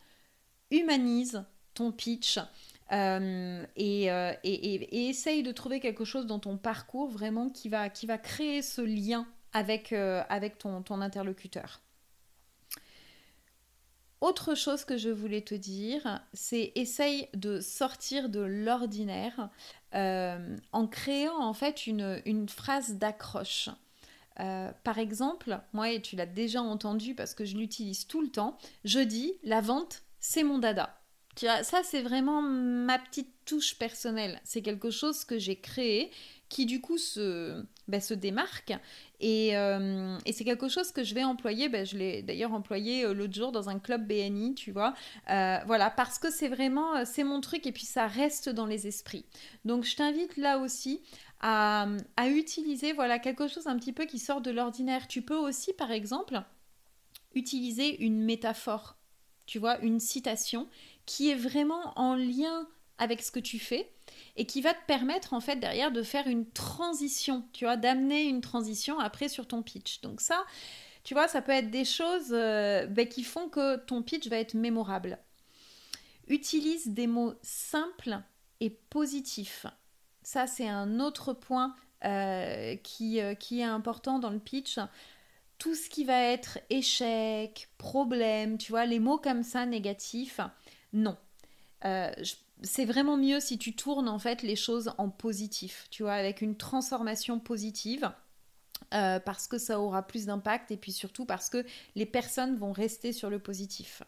humanise 0.72 1.44
ton 1.72 1.92
pitch. 1.92 2.40
Euh, 2.90 3.64
et, 3.76 4.11
euh, 4.11 4.33
et, 4.42 5.09
essaye 5.09 5.44
de 5.44 5.52
trouver 5.52 5.79
quelque 5.79 6.05
chose 6.05 6.26
dans 6.26 6.40
ton 6.40 6.57
parcours 6.57 7.11
vraiment 7.11 7.48
qui 7.48 7.68
va, 7.68 7.90
qui 7.90 8.07
va 8.07 8.18
créer 8.18 8.61
ce 8.61 8.81
lien 8.81 9.24
avec, 9.52 9.92
euh, 9.92 10.24
avec 10.29 10.59
ton, 10.59 10.83
ton 10.83 11.00
interlocuteur. 11.00 11.81
Autre 14.20 14.55
chose 14.55 14.85
que 14.85 14.96
je 14.96 15.11
voulais 15.11 15.42
te 15.42 15.55
dire, 15.55 16.20
c'est 16.33 16.72
essaye 16.74 17.29
de 17.35 17.61
sortir 17.61 18.31
de 18.31 18.40
l'ordinaire 18.40 19.50
euh, 19.94 20.57
en 20.72 20.87
créant 20.87 21.38
en 21.38 21.52
fait 21.52 21.87
une, 21.87 22.48
phrase 22.48 22.94
d'accroche. 22.94 23.68
Euh, 24.40 24.70
par 24.85 24.98
exemple, 24.98 25.61
moi, 25.72 25.90
et 25.90 26.00
tu 26.00 26.16
l'as 26.16 26.26
déjà 26.26 26.62
entendu 26.62 27.14
parce 27.14 27.35
que 27.35 27.44
je 27.44 27.57
l'utilise 27.57 28.07
tout 28.07 28.22
le 28.22 28.29
temps, 28.29 28.57
je 28.85 29.00
dis 29.00 29.35
la 29.44 29.61
vente, 29.61 30.02
c'est 30.18 30.44
mon 30.44 30.59
dada. 30.59 30.98
Ça, 31.37 31.83
c'est 31.85 32.00
vraiment 32.00 32.40
ma 32.40 32.98
petite 32.98 33.31
touche 33.44 33.79
personnelle. 33.79 34.40
C'est 34.42 34.62
quelque 34.62 34.90
chose 34.90 35.26
que 35.26 35.38
j'ai 35.38 35.57
créé 35.57 36.11
qui 36.48 36.64
du 36.64 36.81
coup 36.81 36.96
se, 36.96 37.62
ben, 37.88 38.01
se 38.01 38.14
démarque 38.14 38.72
euh, 39.22 40.18
et, 40.27 40.33
c'est 40.33 40.44
quelque 40.44 40.68
chose 40.68 40.92
que 40.92 41.03
je 41.03 41.14
vais 41.14 41.25
employer, 41.25 41.68
ben, 41.68 41.87
je 41.87 41.96
l'ai 41.96 42.22
d'ailleurs 42.22 42.53
employé 42.53 43.05
euh, 43.05 43.14
l'autre 43.14 43.35
jour 43.35 43.53
dans 43.53 43.68
un 43.68 43.79
club 43.79 44.07
BNI, 44.07 44.55
tu 44.55 44.72
vois. 44.72 44.94
Euh, 45.31 45.59
voilà, 45.66 45.90
parce 45.90 46.18
que 46.18 46.31
c'est 46.31 46.49
vraiment, 46.49 47.05
c'est 47.05 47.25
mon 47.25 47.40
truc 47.40 47.66
et 47.66 47.72
puis 47.72 47.87
ça 47.87 48.07
reste 48.07 48.49
dans 48.49 48.66
les 48.66 48.87
esprits. 48.87 49.25
Donc 49.64 49.85
je 49.85 49.96
t'invite 49.96 50.37
là 50.37 50.59
aussi 50.59 51.01
à, 51.40 51.87
à, 52.16 52.29
utiliser 52.29 52.92
voilà, 52.92 53.18
quelque 53.18 53.49
chose 53.49 53.66
un 53.66 53.77
petit 53.79 53.92
peu 53.92 54.05
qui 54.05 54.18
sort 54.18 54.40
de 54.40 54.51
l'ordinaire. 54.51 55.09
Tu 55.09 55.22
peux 55.22 55.37
aussi, 55.37 55.72
par 55.72 55.90
exemple, 55.90 56.42
utiliser 57.35 58.03
une 58.05 58.22
métaphore, 58.22 58.96
tu 59.46 59.59
vois, 59.59 59.79
une 59.81 60.01
citation 60.01 60.68
qui 61.07 61.31
est 61.31 61.37
vraiment 61.37 61.99
en 61.99 62.16
lien 62.16 62.66
avec 62.99 63.22
ce 63.22 63.31
que 63.31 63.40
tu 63.40 63.59
fais 63.59 63.90
et 64.37 64.46
qui 64.46 64.61
va 64.61 64.75
te 64.75 64.85
permettre 64.87 65.33
en 65.33 65.40
fait 65.40 65.57
derrière 65.57 65.90
de 65.90 66.03
faire 66.03 66.27
une 66.27 66.46
transition, 66.46 67.44
tu 67.53 67.64
vois, 67.64 67.77
d'amener 67.77 68.25
une 68.25 68.40
transition 68.40 68.99
après 68.99 69.29
sur 69.29 69.49
ton 69.49 69.62
pitch. 69.62 70.01
Donc 70.03 70.20
ça, 70.20 70.44
tu 71.05 71.14
vois, 71.14 71.29
ça 71.29 71.40
peut 71.40 71.53
être 71.53 71.70
des 71.70 71.85
choses 71.85 72.33
euh, 72.33 72.87
ben, 72.87 73.09
qui 73.09 73.25
font 73.25 73.49
que 73.49 73.77
ton 73.77 74.03
pitch 74.03 74.29
va 74.29 74.37
être 74.37 74.55
mémorable. 74.55 75.18
Utilise 76.29 76.88
des 76.88 77.07
mots 77.07 77.35
simples 77.42 78.18
et 78.61 78.70
positifs. 78.70 79.66
Ça, 80.22 80.46
c'est 80.46 80.68
un 80.68 81.01
autre 81.01 81.33
point 81.33 81.75
euh, 82.05 82.77
qui, 82.77 83.20
euh, 83.20 83.35
qui 83.35 83.61
est 83.61 83.64
important 83.64 84.18
dans 84.18 84.31
le 84.31 84.38
pitch 84.38 84.79
tout 85.59 85.75
ce 85.75 85.88
qui 85.88 86.05
va 86.05 86.20
être 86.20 86.59
échec, 86.68 87.70
problème, 87.79 88.59
tu 88.59 88.72
vois, 88.72 88.85
les 88.85 88.99
mots 88.99 89.16
comme 89.16 89.42
ça 89.42 89.64
négatifs, 89.64 90.40
non. 90.92 91.16
C'est 92.62 92.85
vraiment 92.85 93.16
mieux 93.16 93.40
si 93.40 93.59
tu 93.59 93.75
tournes 93.75 94.09
en 94.09 94.19
fait 94.19 94.42
les 94.42 94.57
choses 94.57 94.92
en 94.99 95.09
positif, 95.09 95.87
tu 95.90 96.03
vois, 96.03 96.14
avec 96.14 96.40
une 96.40 96.57
transformation 96.57 97.38
positive. 97.38 98.11
Euh, 98.95 99.19
parce 99.19 99.49
que 99.49 99.59
ça 99.59 99.81
aura 99.81 100.07
plus 100.07 100.27
d'impact 100.27 100.71
et 100.71 100.77
puis 100.77 100.92
surtout 100.92 101.25
parce 101.25 101.49
que 101.49 101.64
les 101.95 102.07
personnes 102.07 102.57
vont 102.57 102.73
rester 102.73 103.12
sur 103.12 103.31
le 103.31 103.38
positif. 103.38 104.03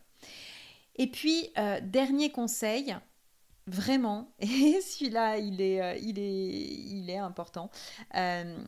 Et 0.96 1.06
puis, 1.08 1.50
euh, 1.56 1.80
dernier 1.82 2.30
conseil, 2.30 2.94
vraiment, 3.66 4.30
et 4.40 4.80
celui-là, 4.80 5.38
il 5.38 5.60
est, 5.60 5.80
euh, 5.80 7.24
important, 7.24 7.70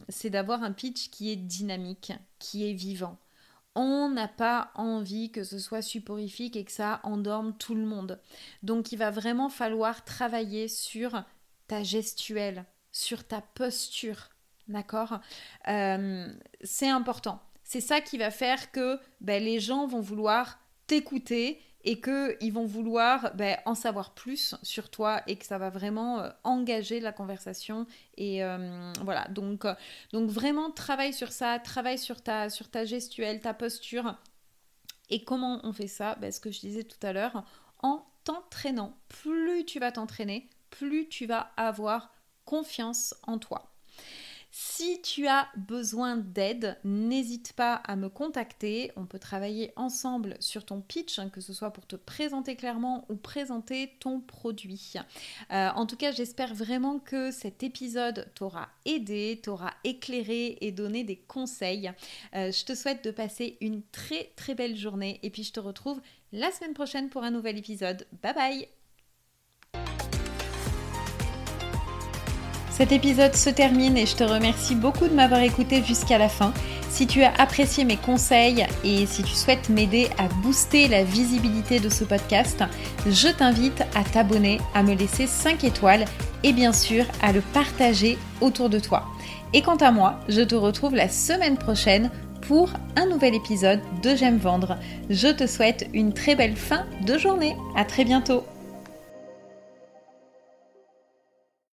c'est 0.09 0.31
d'avoir 0.31 0.62
un 0.62 0.73
pitch 0.73 1.11
qui 1.11 1.31
est 1.31 1.37
dynamique, 1.37 2.12
qui 2.38 2.69
est 2.69 2.73
vivant. 2.73 3.19
On 3.74 4.09
n'a 4.11 4.28
pas 4.28 4.72
envie 4.74 5.30
que 5.30 5.44
ce 5.44 5.59
soit 5.59 5.83
suporifique 5.83 6.56
et 6.56 6.64
que 6.64 6.72
ça 6.72 7.00
endorme 7.04 7.56
tout 7.56 7.74
le 7.74 7.85
monde. 7.85 8.20
Donc 8.62 8.92
il 8.92 8.96
va 8.96 9.11
vraiment 9.11 9.48
falloir 9.48 10.04
travailler 10.04 10.68
sur 10.68 11.22
ta 11.68 11.83
gestuelle, 11.83 12.64
sur 12.90 13.26
ta 13.26 13.40
posture, 13.40 14.28
D'accord? 14.70 15.20
Euh, 15.68 16.33
C'est 16.62 16.88
important. 16.88 17.42
C'est 17.64 17.80
ça 17.80 18.00
qui 18.00 18.18
va 18.18 18.30
faire 18.30 18.72
que 18.72 18.98
ben, 19.20 19.42
les 19.42 19.61
gens 19.61 19.87
vont 19.87 20.00
vouloir 20.00 20.59
t'écouter 20.87 21.61
et 21.85 22.01
qu'ils 22.01 22.53
vont 22.53 22.66
vouloir 22.66 23.35
ben, 23.35 23.57
en 23.64 23.75
savoir 23.75 24.14
plus 24.14 24.55
sur 24.62 24.90
toi 24.90 25.23
et 25.27 25.37
que 25.37 25.47
ça 25.47 25.59
va 25.59 25.71
vraiment 25.71 26.21
euh, 26.21 26.31
engager 26.45 27.01
la 27.01 27.12
conversation. 27.12 27.87
Et 28.16 28.45
euh, 28.45 28.93
voilà, 29.03 29.27
donc, 29.29 29.66
donc 30.12 30.29
vraiment 30.29 30.71
travaille 30.71 31.12
sur 31.12 31.33
ça, 31.33 31.59
travaille 31.59 31.99
sur 31.99 32.23
ta, 32.23 32.51
sur 32.51 32.71
ta 32.71 32.85
gestuelle, 32.85 33.40
ta 33.40 33.55
posture. 33.55 34.16
Et 35.09 35.25
comment 35.25 35.61
on 35.64 35.73
fait 35.73 35.88
ça? 35.88 36.16
Ben, 36.21 36.31
Ce 36.31 36.40
que 36.40 36.51
je 36.51 36.61
disais 36.61 36.85
tout 36.85 37.05
à 37.05 37.12
l'heure, 37.12 37.45
en 37.83 38.05
t'entraînant. 38.25 38.97
Plus 39.09 39.64
tu 39.64 39.81
vas 39.81 39.93
t'entraîner, 39.93 40.49
plus 40.71 41.09
tu 41.09 41.27
vas 41.27 41.51
avoir 41.57 42.12
confiance 42.45 43.14
en 43.27 43.38
toi. 43.38 43.69
Si 44.52 45.00
tu 45.02 45.28
as 45.28 45.48
besoin 45.56 46.16
d'aide, 46.16 46.76
n'hésite 46.82 47.52
pas 47.52 47.74
à 47.74 47.94
me 47.94 48.08
contacter. 48.08 48.90
On 48.96 49.06
peut 49.06 49.18
travailler 49.20 49.72
ensemble 49.76 50.36
sur 50.40 50.64
ton 50.64 50.80
pitch, 50.80 51.18
hein, 51.18 51.28
que 51.28 51.40
ce 51.40 51.52
soit 51.52 51.72
pour 51.72 51.86
te 51.86 51.94
présenter 51.94 52.56
clairement 52.56 53.04
ou 53.08 53.14
présenter 53.14 53.94
ton 54.00 54.20
produit. 54.20 54.94
Euh, 55.52 55.68
en 55.74 55.86
tout 55.86 55.96
cas, 55.96 56.10
j'espère 56.10 56.52
vraiment 56.52 56.98
que 56.98 57.30
cet 57.30 57.62
épisode 57.62 58.26
t'aura 58.34 58.68
aidé, 58.84 59.40
t'aura 59.40 59.72
éclairé 59.84 60.58
et 60.60 60.72
donné 60.72 61.04
des 61.04 61.16
conseils. 61.16 61.92
Euh, 62.34 62.50
je 62.50 62.64
te 62.64 62.74
souhaite 62.74 63.04
de 63.04 63.12
passer 63.12 63.56
une 63.60 63.82
très 63.92 64.32
très 64.34 64.54
belle 64.54 64.76
journée 64.76 65.20
et 65.22 65.30
puis 65.30 65.44
je 65.44 65.52
te 65.52 65.60
retrouve 65.60 66.00
la 66.32 66.50
semaine 66.50 66.74
prochaine 66.74 67.08
pour 67.08 67.22
un 67.22 67.30
nouvel 67.30 67.56
épisode. 67.56 68.06
Bye 68.22 68.34
bye 68.34 68.80
Cet 72.81 72.93
épisode 72.93 73.37
se 73.37 73.51
termine 73.51 73.99
et 73.99 74.07
je 74.07 74.16
te 74.16 74.25
remercie 74.25 74.75
beaucoup 74.75 75.07
de 75.07 75.12
m'avoir 75.12 75.43
écouté 75.43 75.83
jusqu'à 75.85 76.16
la 76.16 76.31
fin. 76.31 76.55
Si 76.88 77.07
tu 77.07 77.23
as 77.23 77.35
apprécié 77.37 77.85
mes 77.85 77.99
conseils 77.99 78.66
et 78.85 79.05
si 79.05 79.23
tu 79.23 79.35
souhaites 79.35 79.69
m'aider 79.69 80.09
à 80.16 80.29
booster 80.43 80.88
la 80.88 81.05
visibilité 81.05 81.79
de 81.79 81.90
ce 81.90 82.05
podcast, 82.05 82.64
je 83.07 83.29
t'invite 83.29 83.83
à 83.95 84.03
t'abonner, 84.03 84.62
à 84.73 84.83
me 84.83 84.95
laisser 84.95 85.27
5 85.27 85.62
étoiles 85.64 86.07
et 86.43 86.55
bien 86.55 86.73
sûr 86.73 87.05
à 87.21 87.33
le 87.33 87.43
partager 87.43 88.16
autour 88.40 88.71
de 88.71 88.79
toi. 88.79 89.05
Et 89.53 89.61
quant 89.61 89.77
à 89.77 89.90
moi, 89.90 90.19
je 90.31 90.40
te 90.40 90.55
retrouve 90.55 90.95
la 90.95 91.11
semaine 91.11 91.59
prochaine 91.59 92.11
pour 92.49 92.71
un 92.97 93.05
nouvel 93.05 93.35
épisode 93.35 93.81
de 94.03 94.16
J'aime 94.16 94.38
vendre. 94.38 94.79
Je 95.11 95.29
te 95.29 95.47
souhaite 95.47 95.87
une 95.93 96.14
très 96.14 96.35
belle 96.35 96.57
fin 96.57 96.87
de 97.07 97.19
journée. 97.19 97.55
À 97.77 97.85
très 97.85 98.07
bientôt. 98.07 98.43